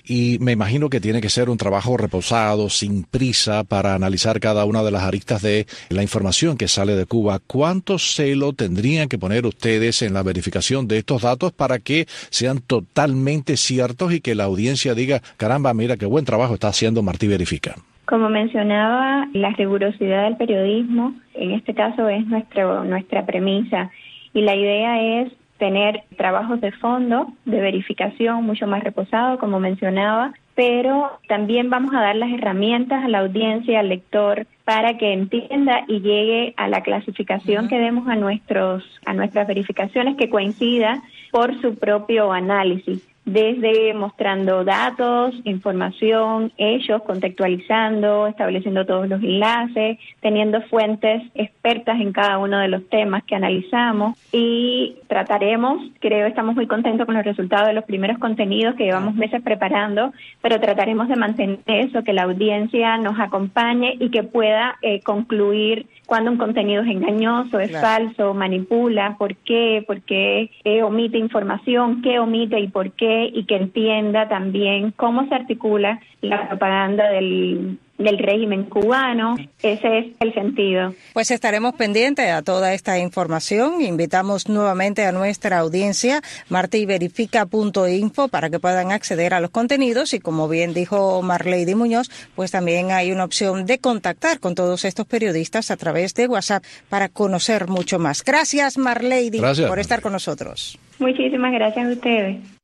Y 0.04 0.38
me 0.40 0.50
imagino 0.50 0.90
que 0.90 1.00
tiene 1.00 1.20
que 1.20 1.28
ser 1.28 1.48
un 1.48 1.58
trabajo 1.58 1.96
reposado, 1.96 2.68
sin 2.70 3.04
prisa, 3.04 3.62
para 3.62 3.94
analizar 3.94 4.40
cada 4.40 4.64
una 4.64 4.82
de 4.82 4.90
las 4.90 5.04
aristas 5.04 5.42
de 5.42 5.66
la 5.90 6.02
información 6.02 6.56
que 6.56 6.66
sale 6.66 6.96
de 6.96 7.06
Cuba. 7.06 7.38
¿Cuánto 7.46 8.00
celo 8.00 8.52
tendrían 8.52 9.08
que 9.08 9.16
poner 9.16 9.46
ustedes 9.46 10.02
en 10.02 10.12
la 10.12 10.24
verificación 10.24 10.88
de 10.88 10.98
estos 10.98 11.22
datos 11.22 11.52
para 11.52 11.78
que 11.78 12.06
sean 12.30 12.58
totalmente 12.58 13.56
ciertos 13.56 14.12
y 14.12 14.20
que 14.20 14.34
la 14.34 14.42
audiencia 14.42 14.96
diga, 14.96 15.22
caramba, 15.36 15.72
mira 15.72 15.96
qué 15.96 16.06
buen 16.06 16.24
trabajo 16.24 16.54
está 16.54 16.66
haciendo 16.66 17.04
Martí 17.04 17.28
Verifica? 17.28 17.76
Como 18.06 18.28
mencionaba, 18.28 19.28
la 19.34 19.50
rigurosidad 19.50 20.24
del 20.24 20.36
periodismo, 20.36 21.14
en 21.34 21.52
este 21.52 21.74
caso 21.74 22.08
es 22.08 22.26
nuestro, 22.26 22.82
nuestra 22.82 23.24
premisa 23.24 23.92
y 24.36 24.42
la 24.42 24.54
idea 24.54 25.22
es 25.22 25.32
tener 25.56 26.02
trabajos 26.18 26.60
de 26.60 26.70
fondo, 26.70 27.32
de 27.46 27.58
verificación 27.58 28.44
mucho 28.44 28.66
más 28.66 28.84
reposado, 28.84 29.38
como 29.38 29.58
mencionaba, 29.60 30.34
pero 30.54 31.18
también 31.26 31.70
vamos 31.70 31.94
a 31.94 32.02
dar 32.02 32.16
las 32.16 32.30
herramientas 32.30 33.02
a 33.02 33.08
la 33.08 33.20
audiencia, 33.20 33.80
al 33.80 33.88
lector, 33.88 34.46
para 34.66 34.98
que 34.98 35.14
entienda 35.14 35.84
y 35.88 36.00
llegue 36.00 36.52
a 36.58 36.68
la 36.68 36.82
clasificación 36.82 37.68
que 37.68 37.78
demos 37.78 38.08
a 38.08 38.16
nuestros 38.16 38.84
a 39.06 39.14
nuestras 39.14 39.46
verificaciones 39.46 40.16
que 40.18 40.28
coincida 40.28 41.02
por 41.30 41.58
su 41.62 41.74
propio 41.76 42.30
análisis 42.30 43.05
desde 43.26 43.92
mostrando 43.92 44.64
datos, 44.64 45.34
información, 45.42 46.52
ellos 46.56 47.02
contextualizando, 47.02 48.28
estableciendo 48.28 48.86
todos 48.86 49.08
los 49.08 49.20
enlaces, 49.20 49.98
teniendo 50.20 50.62
fuentes 50.62 51.24
expertas 51.34 52.00
en 52.00 52.12
cada 52.12 52.38
uno 52.38 52.60
de 52.60 52.68
los 52.68 52.88
temas 52.88 53.24
que 53.24 53.34
analizamos. 53.34 54.16
Y 54.32 54.98
trataremos, 55.08 55.82
creo 55.98 56.28
estamos 56.28 56.54
muy 56.54 56.68
contentos 56.68 57.04
con 57.04 57.16
los 57.16 57.24
resultados 57.24 57.66
de 57.66 57.74
los 57.74 57.84
primeros 57.84 58.18
contenidos 58.18 58.76
que 58.76 58.84
llevamos 58.84 59.16
meses 59.16 59.42
preparando, 59.42 60.12
pero 60.40 60.60
trataremos 60.60 61.08
de 61.08 61.16
mantener 61.16 61.58
eso, 61.66 62.04
que 62.04 62.12
la 62.12 62.22
audiencia 62.22 62.96
nos 62.96 63.18
acompañe 63.18 63.96
y 63.98 64.10
que 64.10 64.22
pueda 64.22 64.76
eh, 64.82 65.00
concluir 65.00 65.86
cuando 66.06 66.30
un 66.30 66.38
contenido 66.38 66.84
es 66.84 66.88
engañoso, 66.88 67.58
es 67.58 67.72
falso, 67.72 68.32
manipula, 68.32 69.16
por 69.18 69.34
qué, 69.34 69.82
por 69.84 70.00
qué 70.02 70.52
eh, 70.62 70.84
omite 70.84 71.18
información, 71.18 72.00
qué 72.00 72.20
omite 72.20 72.60
y 72.60 72.68
por 72.68 72.92
qué 72.92 73.15
y 73.24 73.44
que 73.44 73.56
entienda 73.56 74.28
también 74.28 74.92
cómo 74.92 75.26
se 75.28 75.34
articula 75.34 76.00
la 76.20 76.48
propaganda 76.48 77.10
del, 77.10 77.78
del 77.98 78.18
régimen 78.18 78.64
cubano. 78.64 79.36
Ese 79.62 79.98
es 79.98 80.06
el 80.20 80.34
sentido. 80.34 80.94
Pues 81.12 81.30
estaremos 81.30 81.74
pendientes 81.74 82.30
a 82.30 82.42
toda 82.42 82.74
esta 82.74 82.98
información. 82.98 83.80
Invitamos 83.80 84.48
nuevamente 84.48 85.04
a 85.04 85.12
nuestra 85.12 85.58
audiencia 85.58 86.20
martiverifica.info 86.48 88.28
para 88.28 88.50
que 88.50 88.58
puedan 88.58 88.92
acceder 88.92 89.34
a 89.34 89.40
los 89.40 89.50
contenidos 89.50 90.14
y 90.14 90.20
como 90.20 90.48
bien 90.48 90.74
dijo 90.74 91.22
Marlady 91.22 91.74
Muñoz, 91.74 92.10
pues 92.34 92.50
también 92.50 92.90
hay 92.90 93.12
una 93.12 93.24
opción 93.24 93.66
de 93.66 93.78
contactar 93.78 94.40
con 94.40 94.54
todos 94.54 94.84
estos 94.84 95.06
periodistas 95.06 95.70
a 95.70 95.76
través 95.76 96.14
de 96.14 96.26
WhatsApp 96.26 96.64
para 96.88 97.08
conocer 97.08 97.68
mucho 97.68 97.98
más. 97.98 98.22
Gracias 98.24 98.78
Marlady 98.78 99.40
por 99.66 99.78
estar 99.78 100.00
con 100.00 100.12
nosotros. 100.12 100.78
Muchísimas 100.98 101.52
gracias 101.52 101.86
a 101.86 101.90
ustedes. 101.90 102.55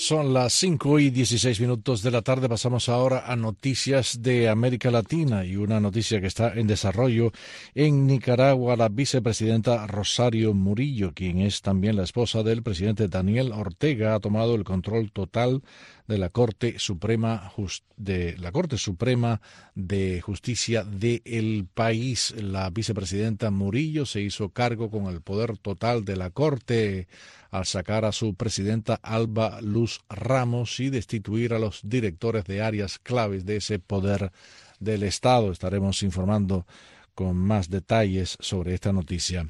Son 0.00 0.32
las 0.32 0.54
5 0.54 0.98
y 0.98 1.10
16 1.10 1.60
minutos 1.60 2.02
de 2.02 2.10
la 2.10 2.22
tarde. 2.22 2.48
Pasamos 2.48 2.88
ahora 2.88 3.24
a 3.26 3.36
noticias 3.36 4.22
de 4.22 4.48
América 4.48 4.90
Latina 4.90 5.44
y 5.44 5.56
una 5.56 5.78
noticia 5.78 6.22
que 6.22 6.26
está 6.26 6.54
en 6.54 6.66
desarrollo 6.66 7.32
en 7.74 8.06
Nicaragua. 8.06 8.76
La 8.76 8.88
vicepresidenta 8.88 9.86
Rosario 9.86 10.54
Murillo, 10.54 11.12
quien 11.12 11.40
es 11.40 11.60
también 11.60 11.96
la 11.96 12.04
esposa 12.04 12.42
del 12.42 12.62
presidente 12.62 13.08
Daniel 13.08 13.52
Ortega, 13.52 14.14
ha 14.14 14.20
tomado 14.20 14.54
el 14.54 14.64
control 14.64 15.12
total 15.12 15.62
de 16.10 16.18
la 16.18 16.30
Corte 16.30 16.80
Suprema 16.80 17.52
de 17.96 18.36
la 18.38 18.50
Corte 18.50 18.76
Suprema 18.78 19.40
de 19.76 20.20
Justicia 20.20 20.82
del 20.82 21.68
país. 21.72 22.34
La 22.36 22.68
vicepresidenta 22.70 23.52
Murillo 23.52 24.04
se 24.04 24.20
hizo 24.20 24.48
cargo 24.48 24.90
con 24.90 25.06
el 25.06 25.20
poder 25.20 25.56
total 25.56 26.04
de 26.04 26.16
la 26.16 26.30
Corte 26.30 27.06
al 27.52 27.64
sacar 27.64 28.04
a 28.04 28.10
su 28.10 28.34
presidenta 28.34 28.98
Alba 29.02 29.60
Luz 29.60 30.00
Ramos 30.08 30.80
y 30.80 30.90
destituir 30.90 31.54
a 31.54 31.60
los 31.60 31.80
directores 31.84 32.44
de 32.44 32.60
áreas 32.60 32.98
claves 32.98 33.46
de 33.46 33.58
ese 33.58 33.78
poder 33.78 34.32
del 34.80 35.04
Estado. 35.04 35.52
Estaremos 35.52 36.02
informando 36.02 36.66
con 37.14 37.36
más 37.36 37.70
detalles 37.70 38.36
sobre 38.40 38.74
esta 38.74 38.92
noticia. 38.92 39.46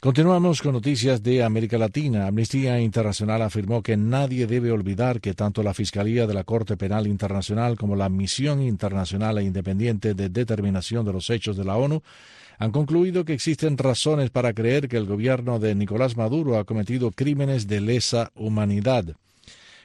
Continuamos 0.00 0.62
con 0.62 0.72
noticias 0.72 1.22
de 1.22 1.42
América 1.42 1.78
Latina. 1.78 2.26
Amnistía 2.26 2.80
Internacional 2.80 3.42
afirmó 3.42 3.82
que 3.82 3.96
nadie 3.96 4.46
debe 4.46 4.70
olvidar 4.70 5.20
que 5.20 5.34
tanto 5.34 5.62
la 5.62 5.74
Fiscalía 5.74 6.26
de 6.26 6.34
la 6.34 6.44
Corte 6.44 6.76
Penal 6.76 7.06
Internacional 7.06 7.76
como 7.76 7.96
la 7.96 8.08
Misión 8.08 8.62
Internacional 8.62 9.38
e 9.38 9.44
Independiente 9.44 10.14
de 10.14 10.28
Determinación 10.28 11.04
de 11.04 11.12
los 11.12 11.30
Hechos 11.30 11.56
de 11.56 11.64
la 11.64 11.76
ONU 11.76 12.02
han 12.58 12.72
concluido 12.72 13.24
que 13.24 13.34
existen 13.34 13.76
razones 13.76 14.30
para 14.30 14.52
creer 14.54 14.88
que 14.88 14.96
el 14.96 15.06
gobierno 15.06 15.58
de 15.58 15.74
Nicolás 15.74 16.16
Maduro 16.16 16.58
ha 16.58 16.64
cometido 16.64 17.10
crímenes 17.10 17.66
de 17.66 17.80
lesa 17.80 18.32
humanidad. 18.34 19.16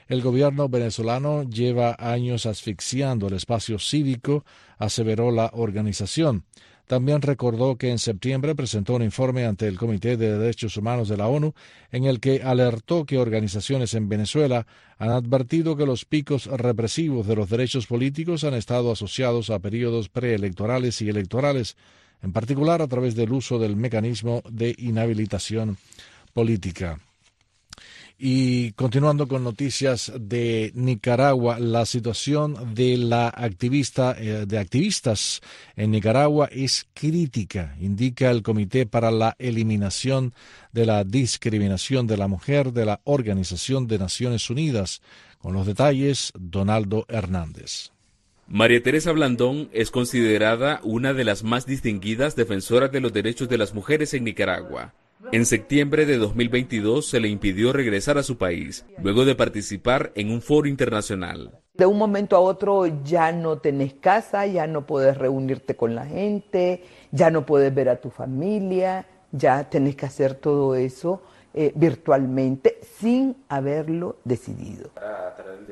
El 0.08 0.22
gobierno 0.22 0.68
venezolano 0.68 1.44
lleva 1.44 1.96
años 1.98 2.46
asfixiando 2.46 3.28
el 3.28 3.34
espacio 3.34 3.78
cívico, 3.78 4.44
aseveró 4.78 5.30
la 5.30 5.50
organización. 5.54 6.44
También 6.92 7.22
recordó 7.22 7.76
que 7.76 7.88
en 7.88 7.98
septiembre 7.98 8.54
presentó 8.54 8.92
un 8.92 9.02
informe 9.02 9.46
ante 9.46 9.66
el 9.66 9.78
Comité 9.78 10.18
de 10.18 10.36
Derechos 10.36 10.76
Humanos 10.76 11.08
de 11.08 11.16
la 11.16 11.26
ONU 11.26 11.54
en 11.90 12.04
el 12.04 12.20
que 12.20 12.42
alertó 12.42 13.06
que 13.06 13.16
organizaciones 13.16 13.94
en 13.94 14.10
Venezuela 14.10 14.66
han 14.98 15.08
advertido 15.08 15.74
que 15.74 15.86
los 15.86 16.04
picos 16.04 16.48
represivos 16.48 17.26
de 17.26 17.34
los 17.34 17.48
derechos 17.48 17.86
políticos 17.86 18.44
han 18.44 18.52
estado 18.52 18.92
asociados 18.92 19.48
a 19.48 19.58
periodos 19.58 20.10
preelectorales 20.10 21.00
y 21.00 21.08
electorales, 21.08 21.78
en 22.22 22.34
particular 22.34 22.82
a 22.82 22.88
través 22.88 23.14
del 23.14 23.32
uso 23.32 23.58
del 23.58 23.74
mecanismo 23.74 24.42
de 24.50 24.74
inhabilitación 24.76 25.78
política. 26.34 27.00
Y 28.24 28.70
continuando 28.74 29.26
con 29.26 29.42
noticias 29.42 30.12
de 30.16 30.70
Nicaragua, 30.76 31.58
la 31.58 31.84
situación 31.84 32.72
de 32.72 32.96
la 32.96 33.26
activista 33.26 34.14
eh, 34.16 34.44
de 34.46 34.58
activistas 34.60 35.40
en 35.74 35.90
Nicaragua 35.90 36.48
es 36.52 36.86
crítica, 36.94 37.74
indica 37.80 38.30
el 38.30 38.44
Comité 38.44 38.86
para 38.86 39.10
la 39.10 39.34
Eliminación 39.40 40.34
de 40.70 40.86
la 40.86 41.02
Discriminación 41.02 42.06
de 42.06 42.16
la 42.16 42.28
Mujer 42.28 42.72
de 42.72 42.84
la 42.84 43.00
Organización 43.02 43.88
de 43.88 43.98
Naciones 43.98 44.48
Unidas. 44.50 45.02
Con 45.38 45.54
los 45.54 45.66
detalles, 45.66 46.32
Donaldo 46.38 47.04
Hernández. 47.08 47.90
María 48.46 48.80
Teresa 48.84 49.10
Blandón 49.10 49.68
es 49.72 49.90
considerada 49.90 50.78
una 50.84 51.12
de 51.12 51.24
las 51.24 51.42
más 51.42 51.66
distinguidas 51.66 52.36
defensoras 52.36 52.92
de 52.92 53.00
los 53.00 53.12
derechos 53.12 53.48
de 53.48 53.58
las 53.58 53.74
mujeres 53.74 54.14
en 54.14 54.22
Nicaragua. 54.22 54.94
En 55.30 55.46
septiembre 55.46 56.04
de 56.04 56.18
2022 56.18 57.06
se 57.06 57.20
le 57.20 57.28
impidió 57.28 57.72
regresar 57.72 58.18
a 58.18 58.22
su 58.22 58.36
país, 58.36 58.84
luego 59.00 59.24
de 59.24 59.34
participar 59.34 60.10
en 60.14 60.30
un 60.30 60.42
foro 60.42 60.66
internacional. 60.66 61.60
De 61.74 61.86
un 61.86 61.96
momento 61.96 62.36
a 62.36 62.40
otro 62.40 62.86
ya 63.04 63.30
no 63.32 63.58
tenés 63.58 63.94
casa, 63.94 64.46
ya 64.46 64.66
no 64.66 64.86
puedes 64.86 65.16
reunirte 65.16 65.76
con 65.76 65.94
la 65.94 66.06
gente, 66.06 66.82
ya 67.12 67.30
no 67.30 67.46
puedes 67.46 67.74
ver 67.74 67.88
a 67.88 68.00
tu 68.00 68.10
familia, 68.10 69.06
ya 69.30 69.70
tenés 69.70 69.96
que 69.96 70.06
hacer 70.06 70.34
todo 70.34 70.74
eso 70.74 71.22
eh, 71.54 71.72
virtualmente 71.74 72.78
sin 72.98 73.36
haberlo 73.48 74.16
decidido. 74.24 74.90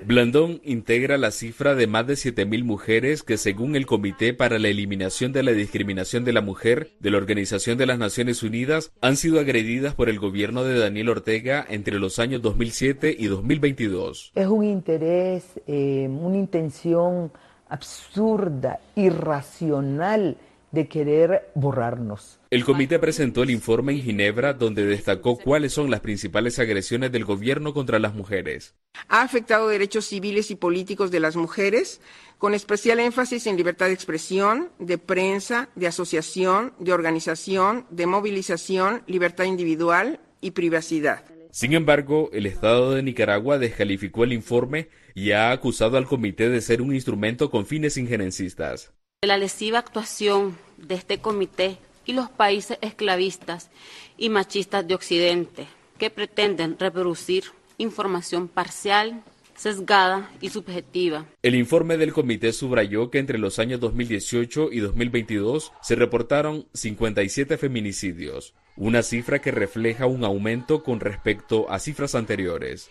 Blandón 0.05 0.61
integra 0.63 1.17
la 1.17 1.31
cifra 1.31 1.75
de 1.75 1.87
más 1.87 2.07
de 2.07 2.15
7.000 2.15 2.65
mujeres 2.65 3.23
que 3.23 3.37
según 3.37 3.77
el 3.77 3.87
Comité 3.87 4.35
para 4.35 4.59
la 4.59 4.69
Eliminación 4.69 5.33
de 5.33 5.43
la 5.43 5.53
Discriminación 5.53 6.25
de 6.25 6.33
la 6.33 6.43
Mujer 6.43 6.91
de 7.01 7.11
la 7.11 7.17
Organización 7.17 7.79
de 7.79 7.87
las 7.87 7.99
Naciones 7.99 8.43
Unidas 8.43 8.93
han 9.01 9.17
sido 9.17 9.41
agredidas 9.41 9.95
por 9.95 10.09
el 10.09 10.19
gobierno 10.19 10.65
de 10.65 10.79
Daniel 10.79 11.09
Ortega 11.09 11.65
entre 11.69 11.99
los 11.99 12.19
años 12.19 12.43
2007 12.43 13.17
y 13.19 13.27
2022. 13.27 14.33
Es 14.35 14.47
un 14.47 14.65
interés, 14.65 15.61
eh, 15.67 16.09
una 16.11 16.37
intención 16.37 17.33
absurda, 17.69 18.81
irracional 18.97 20.37
de 20.73 20.89
querer 20.89 21.51
borrarnos. 21.55 22.40
El 22.53 22.65
comité 22.65 22.99
presentó 22.99 23.45
el 23.45 23.51
informe 23.51 23.93
en 23.93 24.03
Ginebra 24.03 24.55
donde 24.55 24.85
destacó 24.85 25.39
cuáles 25.39 25.73
son 25.73 25.89
las 25.89 26.01
principales 26.01 26.59
agresiones 26.59 27.13
del 27.13 27.25
gobierno 27.25 27.73
contra 27.73 28.01
las 28.01 28.13
mujeres. 28.13 28.75
Ha 29.07 29.23
afectado 29.23 29.69
derechos 29.69 30.07
civiles 30.07 30.51
y 30.51 30.57
políticos 30.57 31.13
de 31.13 31.21
las 31.21 31.37
mujeres, 31.37 32.01
con 32.39 32.53
especial 32.53 32.99
énfasis 32.99 33.47
en 33.47 33.57
libertad 33.57 33.87
de 33.87 33.93
expresión, 33.93 34.71
de 34.81 34.99
prensa, 34.99 35.69
de 35.77 35.87
asociación, 35.87 36.73
de 36.81 36.93
organización, 36.93 37.87
de 37.89 38.07
movilización, 38.07 39.05
libertad 39.07 39.45
individual 39.45 40.19
y 40.41 40.51
privacidad. 40.51 41.25
Sin 41.53 41.73
embargo, 41.73 42.31
el 42.33 42.47
Estado 42.47 42.95
de 42.97 43.05
Nicaragua 43.05 43.59
descalificó 43.59 44.25
el 44.25 44.33
informe 44.33 44.89
y 45.15 45.31
ha 45.31 45.53
acusado 45.53 45.97
al 45.97 46.07
comité 46.07 46.49
de 46.49 46.61
ser 46.61 46.83
un 46.83 46.93
instrumento 46.93 47.49
con 47.49 47.65
fines 47.65 47.97
injerencistas. 47.97 48.93
La 49.23 49.37
lesiva 49.37 49.79
actuación 49.79 50.59
de 50.79 50.97
este 50.97 51.19
comité 51.21 51.79
y 52.07 52.13
los 52.13 52.31
países 52.31 52.79
esclavistas 52.81 53.71
y 54.17 54.29
machistas 54.29 54.87
de 54.87 54.95
Occidente 54.95 55.67
que 55.99 56.11
pretenden 56.11 56.79
reproducir 56.79 57.45
información 57.79 58.49
parcial, 58.49 59.23
sesgada 59.55 60.31
y 60.41 60.49
subjetiva. 60.49 61.27
El 61.43 61.55
informe 61.55 61.99
del 61.99 62.13
comité 62.13 62.53
subrayó 62.53 63.11
que 63.11 63.19
entre 63.19 63.39
los 63.39 63.59
años 63.59 63.81
2018 63.81 64.71
y 64.73 64.81
2022 64.81 65.73
se 65.83 65.95
reportaron 65.97 66.67
57 66.73 67.59
feminicidios, 67.59 68.55
una 68.77 69.03
cifra 69.03 69.41
que 69.41 69.51
refleja 69.51 70.07
un 70.07 70.25
aumento 70.25 70.83
con 70.83 71.01
respecto 71.01 71.71
a 71.71 71.79
cifras 71.79 72.15
anteriores. 72.15 72.91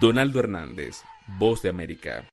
Donaldo 0.00 0.40
Hernández, 0.40 1.02
Voz 1.38 1.62
de 1.62 1.68
América. 1.68 2.26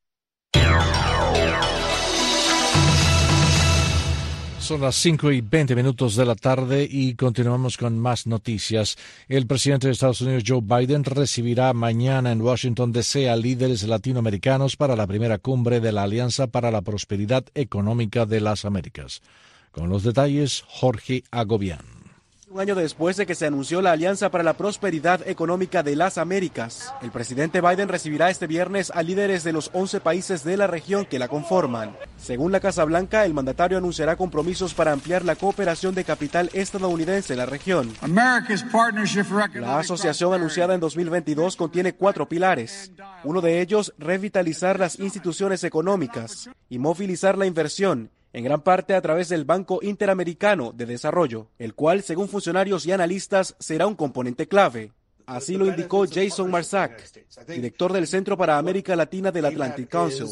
Son 4.65 4.81
las 4.81 4.95
5 4.95 5.31
y 5.31 5.41
20 5.41 5.75
minutos 5.75 6.15
de 6.15 6.25
la 6.25 6.33
tarde 6.33 6.87
y 6.89 7.13
continuamos 7.13 7.77
con 7.77 7.99
más 7.99 8.25
noticias. 8.25 8.97
El 9.27 9.45
presidente 9.45 9.85
de 9.85 9.93
Estados 9.93 10.21
Unidos, 10.21 10.41
Joe 10.47 10.61
Biden, 10.63 11.03
recibirá 11.03 11.71
mañana 11.73 12.31
en 12.31 12.41
Washington, 12.41 12.91
D.C. 12.91 13.29
a 13.29 13.35
líderes 13.35 13.83
latinoamericanos 13.83 14.75
para 14.75 14.95
la 14.95 15.05
primera 15.05 15.37
cumbre 15.37 15.81
de 15.81 15.91
la 15.91 16.01
Alianza 16.01 16.47
para 16.47 16.71
la 16.71 16.81
Prosperidad 16.81 17.45
Económica 17.53 18.25
de 18.25 18.41
las 18.41 18.65
Américas. 18.65 19.21
Con 19.71 19.89
los 19.89 20.01
detalles, 20.01 20.63
Jorge 20.65 21.23
Agobián. 21.29 21.94
Un 22.55 22.61
año 22.61 22.73
después 22.73 23.17
de 23.17 23.25
que 23.25 23.35
se 23.35 23.45
anunció 23.45 23.81
la 23.81 23.91
Alianza 23.91 24.31
para 24.31 24.41
la 24.41 24.53
Prosperidad 24.53 25.27
Económica 25.27 25.83
de 25.83 25.97
las 25.97 26.17
Américas, 26.17 26.93
el 27.01 27.11
presidente 27.11 27.59
Biden 27.59 27.89
recibirá 27.89 28.29
este 28.29 28.47
viernes 28.47 28.93
a 28.95 29.03
líderes 29.03 29.43
de 29.43 29.51
los 29.51 29.71
11 29.73 29.99
países 29.99 30.45
de 30.45 30.55
la 30.55 30.65
región 30.65 31.03
que 31.05 31.19
la 31.19 31.27
conforman. 31.27 31.97
Según 32.15 32.53
la 32.53 32.61
Casa 32.61 32.85
Blanca, 32.85 33.25
el 33.25 33.33
mandatario 33.33 33.77
anunciará 33.77 34.15
compromisos 34.15 34.73
para 34.73 34.93
ampliar 34.93 35.25
la 35.25 35.35
cooperación 35.35 35.95
de 35.95 36.05
capital 36.05 36.49
estadounidense 36.53 37.33
en 37.33 37.39
la 37.39 37.45
región. 37.45 37.91
La 38.07 39.79
asociación 39.79 40.33
anunciada 40.33 40.75
en 40.75 40.79
2022 40.79 41.57
contiene 41.57 41.93
cuatro 41.95 42.29
pilares. 42.29 42.93
Uno 43.25 43.41
de 43.41 43.59
ellos, 43.59 43.93
revitalizar 43.97 44.79
las 44.79 44.97
instituciones 44.97 45.65
económicas 45.65 46.49
y 46.69 46.79
movilizar 46.79 47.37
la 47.37 47.47
inversión 47.47 48.11
en 48.35 48.43
gran 48.43 48.61
parte 48.61 48.95
a 48.95 49.01
través 49.01 49.29
del 49.29 49.45
Banco 49.45 49.79
Interamericano 49.81 50.73
de 50.73 50.85
Desarrollo, 50.85 51.47
el 51.57 51.73
cual, 51.73 52.03
según 52.03 52.27
funcionarios 52.27 52.85
y 52.85 52.91
analistas, 52.91 53.55
será 53.59 53.87
un 53.87 53.95
componente 53.95 54.45
clave. 54.45 54.91
Así 55.25 55.55
lo 55.55 55.65
indicó 55.65 56.05
Jason 56.05 56.51
Marsack, 56.51 57.01
director 57.47 57.93
del 57.93 58.07
Centro 58.07 58.35
para 58.37 58.57
América 58.57 58.93
Latina 58.97 59.31
del 59.31 59.45
Atlantic 59.45 59.87
Council. 59.87 60.27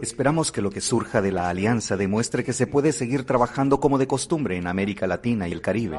Esperamos 0.00 0.52
que 0.52 0.62
lo 0.62 0.70
que 0.70 0.80
surja 0.80 1.20
de 1.20 1.32
la 1.32 1.50
alianza 1.50 1.98
demuestre 1.98 2.42
que 2.42 2.54
se 2.54 2.66
puede 2.66 2.92
seguir 2.92 3.26
trabajando 3.26 3.78
como 3.78 3.98
de 3.98 4.06
costumbre 4.06 4.56
en 4.56 4.66
América 4.66 5.06
Latina 5.06 5.48
y 5.48 5.52
el 5.52 5.60
Caribe. 5.60 5.98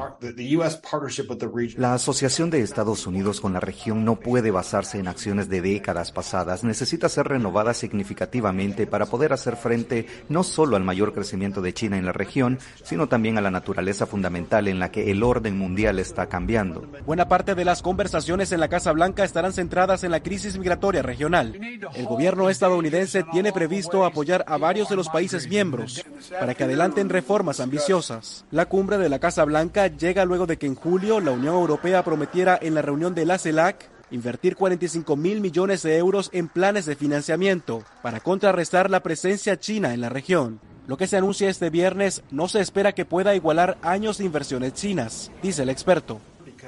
La 1.76 1.94
asociación 1.94 2.50
de 2.50 2.60
Estados 2.60 3.06
Unidos 3.06 3.40
con 3.40 3.52
la 3.52 3.60
región 3.60 4.04
no 4.04 4.18
puede 4.18 4.50
basarse 4.50 4.98
en 4.98 5.06
acciones 5.06 5.48
de 5.48 5.60
décadas 5.60 6.10
pasadas, 6.10 6.64
necesita 6.64 7.08
ser 7.08 7.28
renovada 7.28 7.72
significativamente 7.72 8.88
para 8.88 9.06
poder 9.06 9.32
hacer 9.32 9.54
frente 9.54 10.06
no 10.28 10.42
solo 10.42 10.74
al 10.74 10.82
mayor 10.82 11.12
crecimiento 11.12 11.62
de 11.62 11.72
China 11.72 11.98
en 11.98 12.06
la 12.06 12.12
región, 12.12 12.58
sino 12.82 13.06
también 13.06 13.38
a 13.38 13.42
la 13.42 13.52
naturaleza 13.52 14.06
fundamental 14.06 14.66
en 14.66 14.80
la 14.80 14.90
que 14.90 15.12
el 15.12 15.22
orden 15.22 15.56
mundial 15.56 16.00
está 16.00 16.28
cambiando. 16.28 16.84
Buena 17.06 17.28
parte 17.28 17.54
de 17.54 17.64
las 17.64 17.80
conversaciones 17.80 18.50
en 18.50 18.58
la 18.58 18.68
Casa 18.68 18.90
Blanca 18.90 19.22
estarán 19.22 19.52
centradas 19.52 20.02
en 20.02 20.10
la 20.10 20.20
crisis 20.20 20.58
migratoria 20.58 21.02
regional. 21.02 21.56
El 21.94 22.06
gobierno 22.06 22.23
gobierno 22.24 22.48
estadounidense 22.48 23.22
tiene 23.22 23.52
previsto 23.52 24.06
apoyar 24.06 24.46
a 24.48 24.56
varios 24.56 24.88
de 24.88 24.96
los 24.96 25.10
países 25.10 25.46
miembros 25.46 26.02
para 26.30 26.54
que 26.54 26.64
adelanten 26.64 27.10
reformas 27.10 27.60
ambiciosas. 27.60 28.46
La 28.50 28.64
cumbre 28.64 28.96
de 28.96 29.10
la 29.10 29.18
Casa 29.18 29.44
Blanca 29.44 29.88
llega 29.88 30.24
luego 30.24 30.46
de 30.46 30.56
que 30.56 30.64
en 30.64 30.74
julio 30.74 31.20
la 31.20 31.32
Unión 31.32 31.54
Europea 31.54 32.02
prometiera 32.02 32.58
en 32.62 32.74
la 32.74 32.80
reunión 32.80 33.14
de 33.14 33.26
la 33.26 33.36
CELAC 33.36 33.90
invertir 34.10 34.56
45 34.56 35.16
mil 35.16 35.42
millones 35.42 35.82
de 35.82 35.98
euros 35.98 36.30
en 36.32 36.48
planes 36.48 36.86
de 36.86 36.96
financiamiento 36.96 37.82
para 38.00 38.20
contrarrestar 38.20 38.88
la 38.88 39.00
presencia 39.00 39.60
china 39.60 39.92
en 39.92 40.00
la 40.00 40.08
región. 40.08 40.60
Lo 40.86 40.96
que 40.96 41.06
se 41.06 41.18
anuncia 41.18 41.50
este 41.50 41.68
viernes 41.68 42.22
no 42.30 42.48
se 42.48 42.60
espera 42.60 42.92
que 42.92 43.04
pueda 43.04 43.34
igualar 43.34 43.76
años 43.82 44.16
de 44.16 44.24
inversiones 44.24 44.72
chinas, 44.72 45.30
dice 45.42 45.64
el 45.64 45.68
experto 45.68 46.22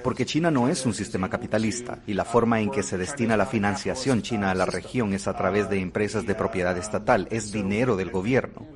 porque 0.06 0.24
China 0.24 0.52
no 0.52 0.68
es 0.68 0.86
un 0.86 0.94
sistema 0.94 1.28
capitalista 1.28 1.98
y 2.06 2.14
la 2.14 2.24
forma 2.24 2.60
en 2.60 2.70
que 2.70 2.84
se 2.84 2.96
destina 2.96 3.36
la 3.36 3.44
financiación 3.44 4.22
china 4.22 4.52
a 4.52 4.54
la 4.54 4.64
región 4.64 5.12
es 5.12 5.26
a 5.26 5.36
través 5.36 5.68
de 5.68 5.80
empresas 5.80 6.24
de 6.24 6.36
propiedad 6.36 6.78
estatal, 6.78 7.26
es 7.32 7.50
dinero 7.50 7.96
del 7.96 8.12
gobierno. 8.12 8.68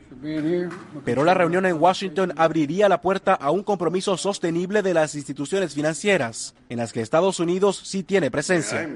Pero 1.05 1.23
la 1.23 1.33
reunión 1.33 1.67
en 1.67 1.81
Washington 1.81 2.33
abriría 2.37 2.89
la 2.89 3.01
puerta 3.01 3.35
a 3.35 3.53
un 3.53 3.63
compromiso 3.63 4.17
sostenible 4.17 4.83
de 4.83 4.93
las 4.93 5.15
instituciones 5.15 5.73
financieras, 5.73 6.57
en 6.69 6.79
las 6.79 6.93
que 6.93 7.01
Estados 7.01 7.39
Unidos 7.39 7.81
sí 7.85 8.03
tiene 8.03 8.33
presencia. 8.33 8.91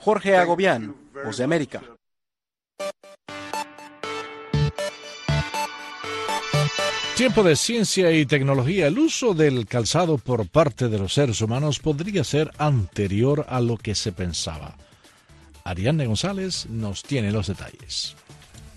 Jorge 0.00 0.36
Agobián, 0.36 0.94
Voz 1.24 1.38
de 1.38 1.44
América. 1.44 1.80
Tiempo 7.20 7.42
de 7.42 7.54
ciencia 7.54 8.10
y 8.12 8.24
tecnología. 8.24 8.86
El 8.86 8.98
uso 8.98 9.34
del 9.34 9.66
calzado 9.66 10.16
por 10.16 10.48
parte 10.48 10.88
de 10.88 10.98
los 10.98 11.12
seres 11.12 11.42
humanos 11.42 11.78
podría 11.78 12.24
ser 12.24 12.50
anterior 12.56 13.44
a 13.46 13.60
lo 13.60 13.76
que 13.76 13.94
se 13.94 14.10
pensaba. 14.10 14.78
Ariane 15.62 16.06
González 16.06 16.64
nos 16.70 17.02
tiene 17.02 17.30
los 17.30 17.48
detalles. 17.48 18.16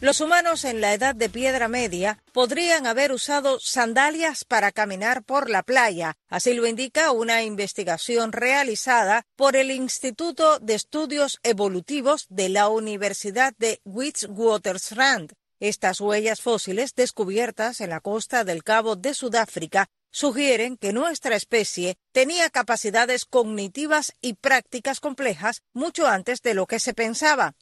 Los 0.01 0.19
humanos 0.19 0.65
en 0.65 0.81
la 0.81 0.93
edad 0.93 1.15
de 1.15 1.29
piedra 1.29 1.69
media 1.69 2.21
podrían 2.33 2.85
haber 2.85 3.13
usado 3.13 3.61
sandalias 3.61 4.43
para 4.43 4.73
caminar 4.73 5.23
por 5.23 5.49
la 5.49 5.63
playa. 5.63 6.17
Así 6.27 6.53
lo 6.53 6.67
indica 6.67 7.11
una 7.11 7.43
investigación 7.43 8.33
realizada 8.33 9.25
por 9.37 9.55
el 9.55 9.71
Instituto 9.71 10.59
de 10.59 10.73
Estudios 10.73 11.39
Evolutivos 11.43 12.27
de 12.29 12.49
la 12.49 12.67
Universidad 12.67 13.53
de 13.57 13.79
Witwatersrand. 13.85 15.31
Estas 15.63 16.01
huellas 16.01 16.41
fósiles 16.41 16.93
descubiertas 16.93 17.79
en 17.79 17.89
la 17.89 18.01
costa 18.01 18.43
del 18.43 18.65
Cabo 18.65 18.97
de 18.97 19.13
Sudáfrica 19.13 19.87
sugieren 20.11 20.75
que 20.75 20.91
nuestra 20.91 21.37
especie 21.37 21.95
tenía 22.11 22.49
capacidades 22.49 23.23
cognitivas 23.23 24.11
y 24.19 24.33
prácticas 24.33 24.99
complejas 24.99 25.61
mucho 25.71 26.05
antes 26.05 26.41
de 26.41 26.53
lo 26.53 26.65
que 26.65 26.79
se 26.79 26.93
pensaba. 26.93 27.55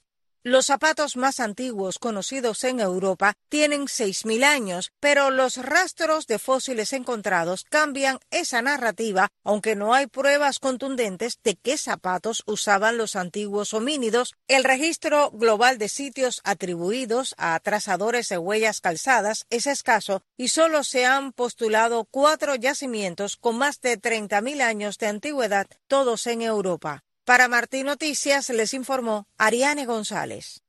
Los 0.44 0.66
zapatos 0.66 1.18
más 1.18 1.40
antiguos 1.40 2.00
conocidos 2.00 2.64
en 2.64 2.80
Europa 2.80 3.36
tienen 3.48 3.82
6.000 3.82 4.44
años, 4.44 4.92
pero 5.00 5.30
los 5.30 5.58
rastros 5.58 6.26
de 6.26 6.40
fósiles 6.40 6.94
encontrados 6.94 7.64
cambian 7.70 8.18
esa 8.32 8.64
narrativa, 8.64 9.30
aunque 9.44 9.76
no 9.76 9.94
hay 9.94 10.08
pruebas 10.08 10.58
contundentes 10.58 11.38
de 11.44 11.58
qué 11.58 11.78
zapatos 11.78 12.42
usaban 12.48 12.98
los 12.98 13.16
antiguos 13.16 13.76
homínidos. 13.76 14.34
El 14.48 14.64
registro 14.64 15.30
global 15.30 15.78
de 15.78 15.90
sitios 15.90 16.42
atribuidos 16.44 17.36
a 17.38 17.60
trazadores 17.60 18.28
de 18.28 18.40
huellas 18.40 18.82
calzadas 18.82 19.46
es 19.52 19.68
escaso 19.68 20.24
y 20.38 20.48
solo 20.48 20.84
se 20.84 21.06
han 21.06 21.34
postulado 21.34 22.06
cuatro 22.10 22.56
yacimientos 22.56 23.38
con 23.38 23.60
más 23.60 23.80
de 23.80 24.02
30.000 24.02 24.62
años 24.64 24.98
de 24.98 25.06
antigüedad, 25.06 25.68
todos 25.88 26.26
en 26.26 26.42
Europa. 26.42 27.04
Para 27.24 27.48
Martín 27.48 27.86
Noticias 27.86 28.50
les 28.50 28.74
informó 28.74 29.28
Ariane 29.38 29.86
González. 29.86 30.64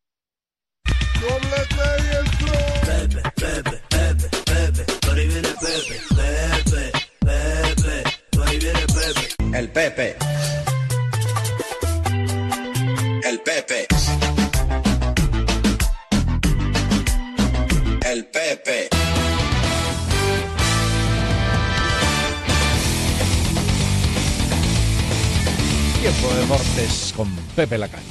El 9.54 9.70
Pepe. 9.70 10.16
El 13.24 13.40
Pepe. 13.40 13.86
El 18.04 18.26
Pepe. 18.26 19.11
Tiempo 26.02 26.34
de 26.34 26.40
deportes 26.40 27.14
con 27.16 27.28
Pepe 27.54 27.78
Lacalle. 27.78 28.02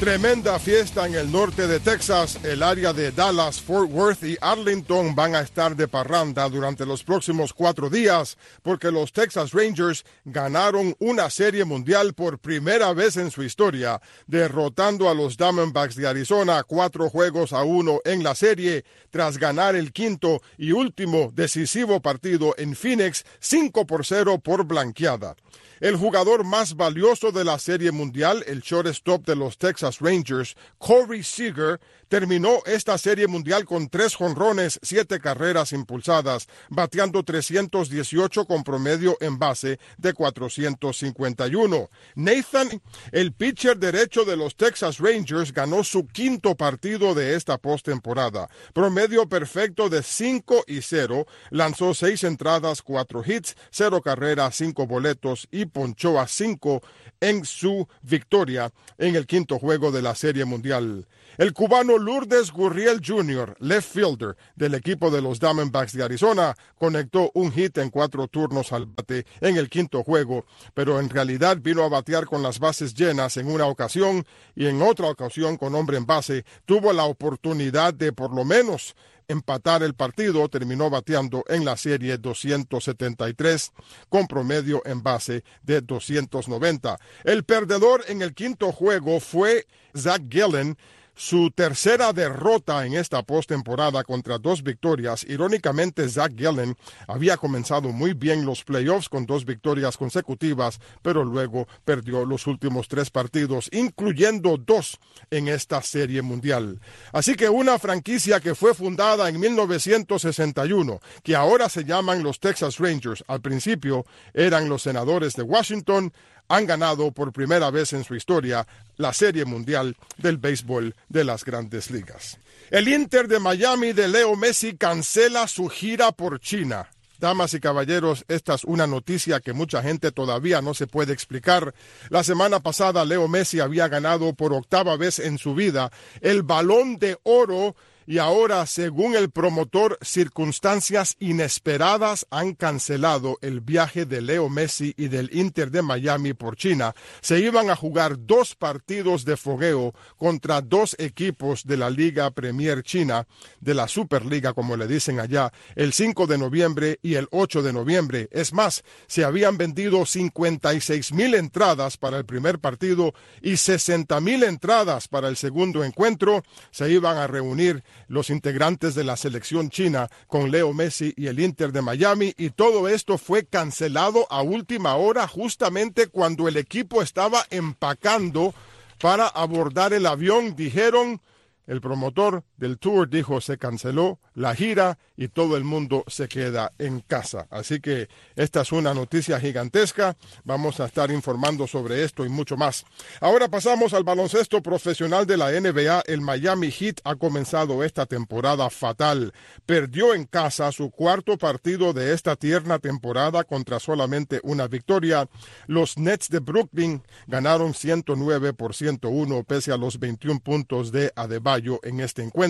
Tremenda 0.00 0.58
fiesta 0.58 1.06
en 1.06 1.16
el 1.16 1.30
norte 1.30 1.66
de 1.66 1.80
Texas. 1.80 2.38
El 2.42 2.62
área 2.62 2.94
de 2.94 3.12
Dallas, 3.12 3.60
Fort 3.60 3.90
Worth 3.92 4.24
y 4.24 4.38
Arlington 4.40 5.14
van 5.14 5.34
a 5.34 5.40
estar 5.40 5.76
de 5.76 5.86
parranda 5.86 6.48
durante 6.48 6.86
los 6.86 7.04
próximos 7.04 7.52
cuatro 7.52 7.90
días 7.90 8.38
porque 8.62 8.90
los 8.90 9.12
Texas 9.12 9.52
Rangers 9.52 10.06
ganaron 10.24 10.96
una 10.98 11.28
serie 11.28 11.66
mundial 11.66 12.14
por 12.14 12.38
primera 12.38 12.94
vez 12.94 13.18
en 13.18 13.30
su 13.30 13.42
historia, 13.42 14.00
derrotando 14.26 15.10
a 15.10 15.14
los 15.14 15.36
Diamondbacks 15.36 15.94
de 15.94 16.08
Arizona 16.08 16.62
cuatro 16.62 17.10
juegos 17.10 17.52
a 17.52 17.64
uno 17.64 18.00
en 18.06 18.22
la 18.22 18.34
serie 18.34 18.86
tras 19.10 19.36
ganar 19.36 19.76
el 19.76 19.92
quinto 19.92 20.40
y 20.56 20.72
último 20.72 21.32
decisivo 21.34 22.00
partido 22.00 22.54
en 22.56 22.74
Phoenix 22.74 23.26
5 23.40 23.86
por 23.86 24.06
0 24.06 24.38
por 24.38 24.64
blanqueada. 24.64 25.36
El 25.80 25.96
jugador 25.96 26.44
más 26.44 26.76
valioso 26.76 27.32
de 27.32 27.44
la 27.44 27.58
Serie 27.58 27.90
Mundial, 27.90 28.44
el 28.46 28.60
shortstop 28.60 29.26
de 29.26 29.36
los 29.36 29.58
Texas 29.58 29.98
Rangers, 30.00 30.56
Corey 30.78 31.22
Seager, 31.22 31.80
terminó 32.14 32.60
esta 32.64 32.96
Serie 32.96 33.26
Mundial 33.26 33.64
con 33.64 33.88
tres 33.88 34.14
jonrones, 34.14 34.78
siete 34.82 35.18
carreras 35.18 35.72
impulsadas, 35.72 36.46
bateando 36.68 37.24
318 37.24 38.44
con 38.44 38.62
promedio 38.62 39.16
en 39.20 39.40
base 39.40 39.80
de 39.98 40.12
451. 40.12 41.90
Nathan, 42.14 42.80
el 43.10 43.32
pitcher 43.32 43.78
derecho 43.78 44.24
de 44.24 44.36
los 44.36 44.54
Texas 44.54 44.98
Rangers, 44.98 45.52
ganó 45.52 45.82
su 45.82 46.06
quinto 46.06 46.54
partido 46.54 47.16
de 47.16 47.34
esta 47.34 47.58
postemporada. 47.58 48.48
Promedio 48.72 49.28
perfecto 49.28 49.88
de 49.88 50.04
5 50.04 50.66
y 50.68 50.82
0, 50.82 51.26
lanzó 51.50 51.94
seis 51.94 52.22
entradas, 52.22 52.80
cuatro 52.80 53.24
hits, 53.26 53.56
cero 53.72 54.00
carreras, 54.00 54.54
cinco 54.54 54.86
boletos 54.86 55.48
y 55.50 55.66
ponchó 55.66 56.20
a 56.20 56.28
cinco 56.28 56.80
en 57.20 57.44
su 57.44 57.88
victoria 58.02 58.72
en 58.98 59.16
el 59.16 59.26
quinto 59.26 59.58
juego 59.58 59.90
de 59.90 60.02
la 60.02 60.14
Serie 60.14 60.44
Mundial. 60.44 61.08
El 61.36 61.52
cubano 61.52 61.98
Lourdes 61.98 62.52
Gurriel 62.52 63.00
Jr., 63.04 63.56
left 63.58 63.92
fielder 63.92 64.36
del 64.54 64.74
equipo 64.74 65.10
de 65.10 65.20
los 65.20 65.40
Diamondbacks 65.40 65.92
de 65.92 66.04
Arizona, 66.04 66.54
conectó 66.78 67.32
un 67.34 67.50
hit 67.50 67.76
en 67.78 67.90
cuatro 67.90 68.28
turnos 68.28 68.72
al 68.72 68.86
bate 68.86 69.26
en 69.40 69.56
el 69.56 69.68
quinto 69.68 70.04
juego, 70.04 70.44
pero 70.74 71.00
en 71.00 71.10
realidad 71.10 71.58
vino 71.60 71.82
a 71.82 71.88
batear 71.88 72.26
con 72.26 72.42
las 72.42 72.60
bases 72.60 72.94
llenas 72.94 73.36
en 73.36 73.50
una 73.50 73.66
ocasión 73.66 74.24
y 74.54 74.66
en 74.66 74.80
otra 74.80 75.08
ocasión 75.08 75.56
con 75.56 75.74
hombre 75.74 75.96
en 75.96 76.06
base 76.06 76.44
tuvo 76.66 76.92
la 76.92 77.04
oportunidad 77.04 77.92
de 77.94 78.12
por 78.12 78.32
lo 78.32 78.44
menos 78.44 78.94
empatar 79.26 79.82
el 79.82 79.94
partido, 79.94 80.48
terminó 80.48 80.90
bateando 80.90 81.44
en 81.48 81.64
la 81.64 81.76
serie 81.76 82.18
273 82.18 83.72
con 84.08 84.26
promedio 84.26 84.82
en 84.84 85.02
base 85.02 85.42
de 85.62 85.80
290. 85.80 86.96
El 87.24 87.44
perdedor 87.44 88.04
en 88.06 88.22
el 88.22 88.34
quinto 88.34 88.70
juego 88.70 89.18
fue 89.20 89.66
Zach 89.96 90.22
Gillen, 90.30 90.76
su 91.14 91.50
tercera 91.50 92.12
derrota 92.12 92.84
en 92.86 92.94
esta 92.94 93.22
postemporada 93.22 94.04
contra 94.04 94.38
dos 94.38 94.62
victorias. 94.62 95.24
Irónicamente, 95.28 96.08
Zach 96.08 96.32
Gallen 96.34 96.76
había 97.06 97.36
comenzado 97.36 97.90
muy 97.90 98.14
bien 98.14 98.44
los 98.44 98.64
playoffs 98.64 99.08
con 99.08 99.26
dos 99.26 99.44
victorias 99.44 99.96
consecutivas, 99.96 100.80
pero 101.02 101.24
luego 101.24 101.66
perdió 101.84 102.24
los 102.24 102.46
últimos 102.46 102.88
tres 102.88 103.10
partidos, 103.10 103.68
incluyendo 103.72 104.56
dos 104.56 104.98
en 105.30 105.48
esta 105.48 105.82
serie 105.82 106.22
mundial. 106.22 106.80
Así 107.12 107.34
que 107.34 107.48
una 107.48 107.78
franquicia 107.78 108.40
que 108.40 108.54
fue 108.54 108.74
fundada 108.74 109.28
en 109.28 109.38
1961, 109.38 111.00
que 111.22 111.36
ahora 111.36 111.68
se 111.68 111.84
llaman 111.84 112.22
los 112.22 112.40
Texas 112.40 112.78
Rangers, 112.78 113.24
al 113.28 113.40
principio 113.40 114.04
eran 114.32 114.68
los 114.68 114.82
senadores 114.82 115.34
de 115.34 115.42
Washington, 115.42 116.12
han 116.48 116.66
ganado 116.66 117.10
por 117.12 117.32
primera 117.32 117.70
vez 117.70 117.92
en 117.92 118.04
su 118.04 118.14
historia 118.14 118.66
la 118.96 119.12
Serie 119.12 119.44
Mundial 119.44 119.96
del 120.18 120.38
Béisbol 120.38 120.94
de 121.08 121.24
las 121.24 121.44
Grandes 121.44 121.90
Ligas. 121.90 122.38
El 122.70 122.88
Inter 122.88 123.28
de 123.28 123.38
Miami 123.38 123.92
de 123.92 124.08
Leo 124.08 124.36
Messi 124.36 124.76
cancela 124.76 125.46
su 125.48 125.68
gira 125.68 126.12
por 126.12 126.40
China. 126.40 126.88
Damas 127.18 127.54
y 127.54 127.60
caballeros, 127.60 128.24
esta 128.28 128.54
es 128.54 128.64
una 128.64 128.86
noticia 128.86 129.40
que 129.40 129.52
mucha 129.52 129.82
gente 129.82 130.12
todavía 130.12 130.60
no 130.60 130.74
se 130.74 130.86
puede 130.86 131.12
explicar. 131.12 131.74
La 132.10 132.24
semana 132.24 132.60
pasada 132.60 133.04
Leo 133.04 133.28
Messi 133.28 133.60
había 133.60 133.88
ganado 133.88 134.34
por 134.34 134.52
octava 134.52 134.96
vez 134.96 135.20
en 135.20 135.38
su 135.38 135.54
vida 135.54 135.90
el 136.20 136.42
balón 136.42 136.98
de 136.98 137.18
oro 137.22 137.76
y 138.06 138.18
ahora, 138.18 138.66
según 138.66 139.16
el 139.16 139.30
promotor, 139.30 139.98
circunstancias 140.02 141.16
inesperadas 141.18 142.26
han 142.30 142.54
cancelado 142.54 143.38
el 143.40 143.60
viaje 143.60 144.04
de 144.04 144.20
Leo 144.20 144.48
Messi 144.48 144.94
y 144.96 145.08
del 145.08 145.34
Inter 145.34 145.70
de 145.70 145.82
Miami 145.82 146.34
por 146.34 146.56
China. 146.56 146.94
Se 147.20 147.40
iban 147.40 147.70
a 147.70 147.76
jugar 147.76 148.26
dos 148.26 148.54
partidos 148.54 149.24
de 149.24 149.36
fogueo 149.36 149.94
contra 150.18 150.60
dos 150.60 150.96
equipos 150.98 151.64
de 151.64 151.76
la 151.76 151.90
Liga 151.90 152.30
Premier 152.30 152.82
China, 152.82 153.26
de 153.60 153.74
la 153.74 153.88
Superliga, 153.88 154.52
como 154.52 154.76
le 154.76 154.86
dicen 154.86 155.20
allá, 155.20 155.52
el 155.74 155.92
5 155.92 156.26
de 156.26 156.38
noviembre 156.38 156.98
y 157.02 157.14
el 157.14 157.28
8 157.30 157.62
de 157.62 157.72
noviembre. 157.72 158.28
Es 158.32 158.52
más, 158.52 158.84
se 159.06 159.24
habían 159.24 159.56
vendido 159.56 160.04
56 160.04 161.12
mil 161.12 161.34
entradas 161.34 161.96
para 161.96 162.18
el 162.18 162.24
primer 162.24 162.58
partido 162.58 163.14
y 163.40 163.56
60 163.56 164.20
mil 164.20 164.42
entradas 164.42 165.08
para 165.08 165.28
el 165.28 165.36
segundo 165.36 165.84
encuentro. 165.84 166.42
Se 166.70 166.90
iban 166.90 167.16
a 167.16 167.26
reunir 167.26 167.82
los 168.08 168.30
integrantes 168.30 168.94
de 168.94 169.04
la 169.04 169.16
selección 169.16 169.70
china 169.70 170.08
con 170.26 170.50
Leo 170.50 170.72
Messi 170.72 171.14
y 171.16 171.26
el 171.26 171.40
Inter 171.40 171.72
de 171.72 171.82
Miami 171.82 172.34
y 172.36 172.50
todo 172.50 172.88
esto 172.88 173.18
fue 173.18 173.44
cancelado 173.46 174.26
a 174.30 174.42
última 174.42 174.96
hora 174.96 175.26
justamente 175.26 176.08
cuando 176.08 176.48
el 176.48 176.56
equipo 176.56 177.02
estaba 177.02 177.44
empacando 177.50 178.54
para 179.00 179.26
abordar 179.26 179.92
el 179.92 180.06
avión. 180.06 180.54
Dijeron 180.56 181.20
el 181.66 181.80
promotor 181.80 182.44
del 182.56 182.78
tour 182.78 183.08
dijo 183.08 183.40
se 183.40 183.58
canceló 183.58 184.20
la 184.34 184.54
gira 184.54 184.98
y 185.16 185.28
todo 185.28 185.56
el 185.56 185.64
mundo 185.64 186.04
se 186.08 186.28
queda 186.28 186.72
en 186.78 187.00
casa. 187.00 187.46
Así 187.50 187.80
que 187.80 188.08
esta 188.34 188.62
es 188.62 188.72
una 188.72 188.94
noticia 188.94 189.38
gigantesca. 189.38 190.16
Vamos 190.44 190.80
a 190.80 190.86
estar 190.86 191.10
informando 191.10 191.66
sobre 191.66 192.02
esto 192.02 192.24
y 192.24 192.28
mucho 192.28 192.56
más. 192.56 192.84
Ahora 193.20 193.48
pasamos 193.48 193.94
al 193.94 194.02
baloncesto 194.02 194.60
profesional 194.60 195.26
de 195.26 195.36
la 195.36 195.52
NBA. 195.52 196.02
El 196.06 196.20
Miami 196.20 196.70
Heat 196.70 197.00
ha 197.04 197.14
comenzado 197.14 197.84
esta 197.84 198.06
temporada 198.06 198.68
fatal. 198.70 199.32
Perdió 199.66 200.14
en 200.14 200.24
casa 200.24 200.72
su 200.72 200.90
cuarto 200.90 201.38
partido 201.38 201.92
de 201.92 202.12
esta 202.12 202.34
tierna 202.34 202.78
temporada 202.80 203.44
contra 203.44 203.78
solamente 203.78 204.40
una 204.42 204.66
victoria. 204.66 205.28
Los 205.68 205.96
Nets 205.96 206.28
de 206.28 206.40
Brooklyn 206.40 207.02
ganaron 207.28 207.72
109 207.72 208.52
por 208.52 208.74
101 208.74 209.44
pese 209.44 209.72
a 209.72 209.76
los 209.76 210.00
21 210.00 210.40
puntos 210.40 210.90
de 210.90 211.12
Adebayo 211.14 211.78
en 211.84 212.00
este 212.00 212.22
encuentro. 212.22 212.43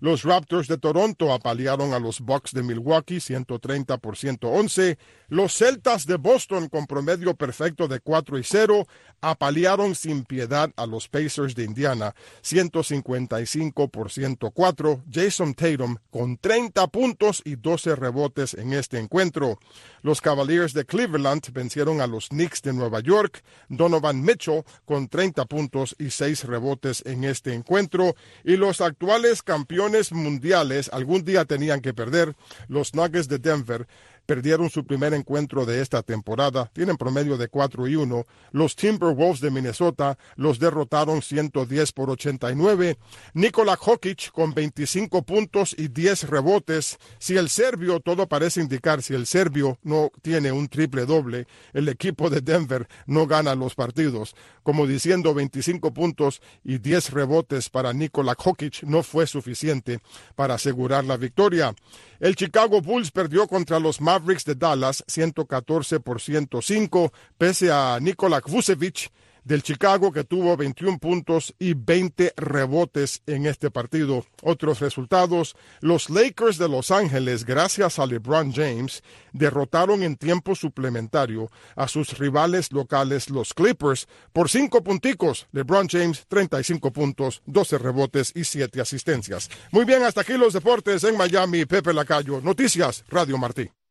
Los 0.00 0.24
Raptors 0.24 0.66
de 0.66 0.78
Toronto 0.78 1.32
apalearon 1.32 1.92
a 1.92 2.00
los 2.00 2.20
Bucks 2.20 2.52
de 2.52 2.62
Milwaukee 2.62 3.20
130 3.20 3.98
por 3.98 4.16
111. 4.16 4.98
Los 5.28 5.56
Celtas 5.56 6.06
de 6.06 6.16
Boston 6.16 6.68
con 6.68 6.86
promedio 6.86 7.34
perfecto 7.34 7.86
de 7.86 8.00
4 8.00 8.38
y 8.38 8.42
0 8.42 8.86
apalearon 9.20 9.94
sin 9.94 10.24
piedad 10.24 10.70
a 10.76 10.86
los 10.86 11.08
Pacers 11.08 11.54
de 11.54 11.64
Indiana 11.64 12.14
155 12.42 13.88
por 13.88 14.10
104. 14.10 15.04
Jason 15.10 15.54
Tatum 15.54 15.96
con 16.10 16.36
30 16.36 16.86
puntos 16.88 17.42
y 17.44 17.56
12 17.56 17.94
rebotes 17.94 18.54
en 18.54 18.72
este 18.72 18.98
encuentro. 18.98 19.58
Los 20.02 20.20
Cavaliers 20.20 20.72
de 20.72 20.84
Cleveland 20.84 21.52
vencieron 21.52 22.00
a 22.00 22.08
los 22.08 22.28
Knicks 22.28 22.62
de 22.62 22.72
Nueva 22.72 23.00
York. 23.00 23.44
Donovan 23.68 24.22
Mitchell 24.22 24.64
con 24.84 25.08
30 25.08 25.44
puntos 25.44 25.94
y 25.98 26.10
6 26.10 26.44
rebotes 26.44 27.02
en 27.06 27.24
este 27.24 27.54
encuentro 27.54 28.16
y 28.44 28.56
los 28.56 28.80
actuales 28.80 29.11
campeones 29.42 30.12
mundiales 30.12 30.88
algún 30.92 31.24
día 31.24 31.44
tenían 31.44 31.80
que 31.80 31.92
perder. 31.92 32.34
Los 32.68 32.94
Nuggets 32.94 33.28
de 33.28 33.38
Denver 33.38 33.86
perdieron 34.26 34.70
su 34.70 34.84
primer 34.84 35.14
encuentro 35.14 35.66
de 35.66 35.80
esta 35.80 36.02
temporada, 36.02 36.70
tienen 36.72 36.96
promedio 36.96 37.36
de 37.36 37.48
4 37.48 37.88
y 37.88 37.96
1. 37.96 38.26
Los 38.52 38.76
Timberwolves 38.76 39.40
de 39.40 39.50
Minnesota 39.50 40.18
los 40.36 40.58
derrotaron 40.58 41.22
110 41.22 41.92
por 41.92 42.10
89. 42.10 42.98
Nikola 43.34 43.76
Jokic 43.76 44.30
con 44.32 44.54
25 44.54 45.22
puntos 45.22 45.74
y 45.76 45.88
10 45.88 46.28
rebotes. 46.28 46.98
Si 47.18 47.36
el 47.36 47.48
serbio, 47.48 48.00
todo 48.00 48.26
parece 48.28 48.60
indicar, 48.60 49.02
si 49.02 49.14
el 49.14 49.26
serbio 49.26 49.78
no 49.82 50.10
tiene 50.22 50.52
un 50.52 50.68
triple 50.68 51.06
doble, 51.06 51.46
el 51.72 51.88
equipo 51.88 52.30
de 52.30 52.40
Denver 52.40 52.88
no 53.06 53.26
gana 53.26 53.54
los 53.54 53.74
partidos. 53.74 54.34
Como 54.62 54.86
diciendo 54.86 55.34
25 55.34 55.92
puntos 55.92 56.40
y 56.64 56.78
10 56.78 57.10
rebotes 57.10 57.68
para 57.68 57.92
Nikola 57.92 58.34
Jokic 58.38 58.82
no 58.84 59.02
fue 59.02 59.26
suficiente 59.26 60.00
para 60.34 60.54
asegurar 60.54 61.04
la 61.04 61.16
victoria. 61.16 61.74
El 62.22 62.36
Chicago 62.36 62.80
Bulls 62.80 63.10
perdió 63.10 63.48
contra 63.48 63.80
los 63.80 64.00
Mavericks 64.00 64.44
de 64.44 64.54
Dallas 64.54 65.02
114 65.08 65.98
por 65.98 66.20
105, 66.20 67.12
pese 67.36 67.72
a 67.72 67.98
Nikola 68.00 68.40
Vucevic 68.46 69.10
del 69.44 69.62
Chicago 69.62 70.12
que 70.12 70.24
tuvo 70.24 70.56
21 70.56 70.98
puntos 70.98 71.54
y 71.58 71.74
20 71.74 72.34
rebotes 72.36 73.22
en 73.26 73.46
este 73.46 73.70
partido. 73.70 74.24
Otros 74.42 74.80
resultados, 74.80 75.56
los 75.80 76.10
Lakers 76.10 76.58
de 76.58 76.68
Los 76.68 76.90
Ángeles, 76.90 77.44
gracias 77.44 77.98
a 77.98 78.06
LeBron 78.06 78.52
James, 78.52 79.02
derrotaron 79.32 80.02
en 80.02 80.16
tiempo 80.16 80.54
suplementario 80.54 81.50
a 81.76 81.88
sus 81.88 82.18
rivales 82.18 82.72
locales, 82.72 83.30
los 83.30 83.54
Clippers, 83.54 84.08
por 84.32 84.48
cinco 84.48 84.82
punticos. 84.82 85.46
LeBron 85.52 85.88
James, 85.88 86.24
35 86.28 86.92
puntos, 86.92 87.42
12 87.46 87.78
rebotes 87.78 88.32
y 88.34 88.44
7 88.44 88.80
asistencias. 88.80 89.50
Muy 89.70 89.84
bien, 89.84 90.02
hasta 90.02 90.22
aquí 90.22 90.34
los 90.34 90.52
deportes 90.52 91.04
en 91.04 91.16
Miami. 91.16 91.64
Pepe 91.66 91.92
Lacayo, 91.92 92.40
Noticias, 92.40 93.04
Radio 93.08 93.38
Martí. 93.38 93.81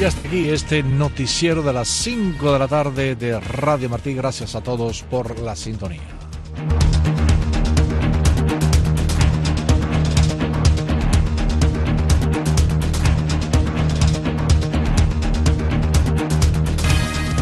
Y 0.00 0.04
hasta 0.04 0.28
aquí 0.28 0.48
este 0.48 0.82
noticiero 0.82 1.62
de 1.62 1.74
las 1.74 1.86
5 1.86 2.54
de 2.54 2.58
la 2.58 2.68
tarde 2.68 3.16
de 3.16 3.38
Radio 3.38 3.90
Martí. 3.90 4.14
Gracias 4.14 4.54
a 4.54 4.62
todos 4.62 5.02
por 5.02 5.38
la 5.40 5.54
sintonía. 5.54 6.00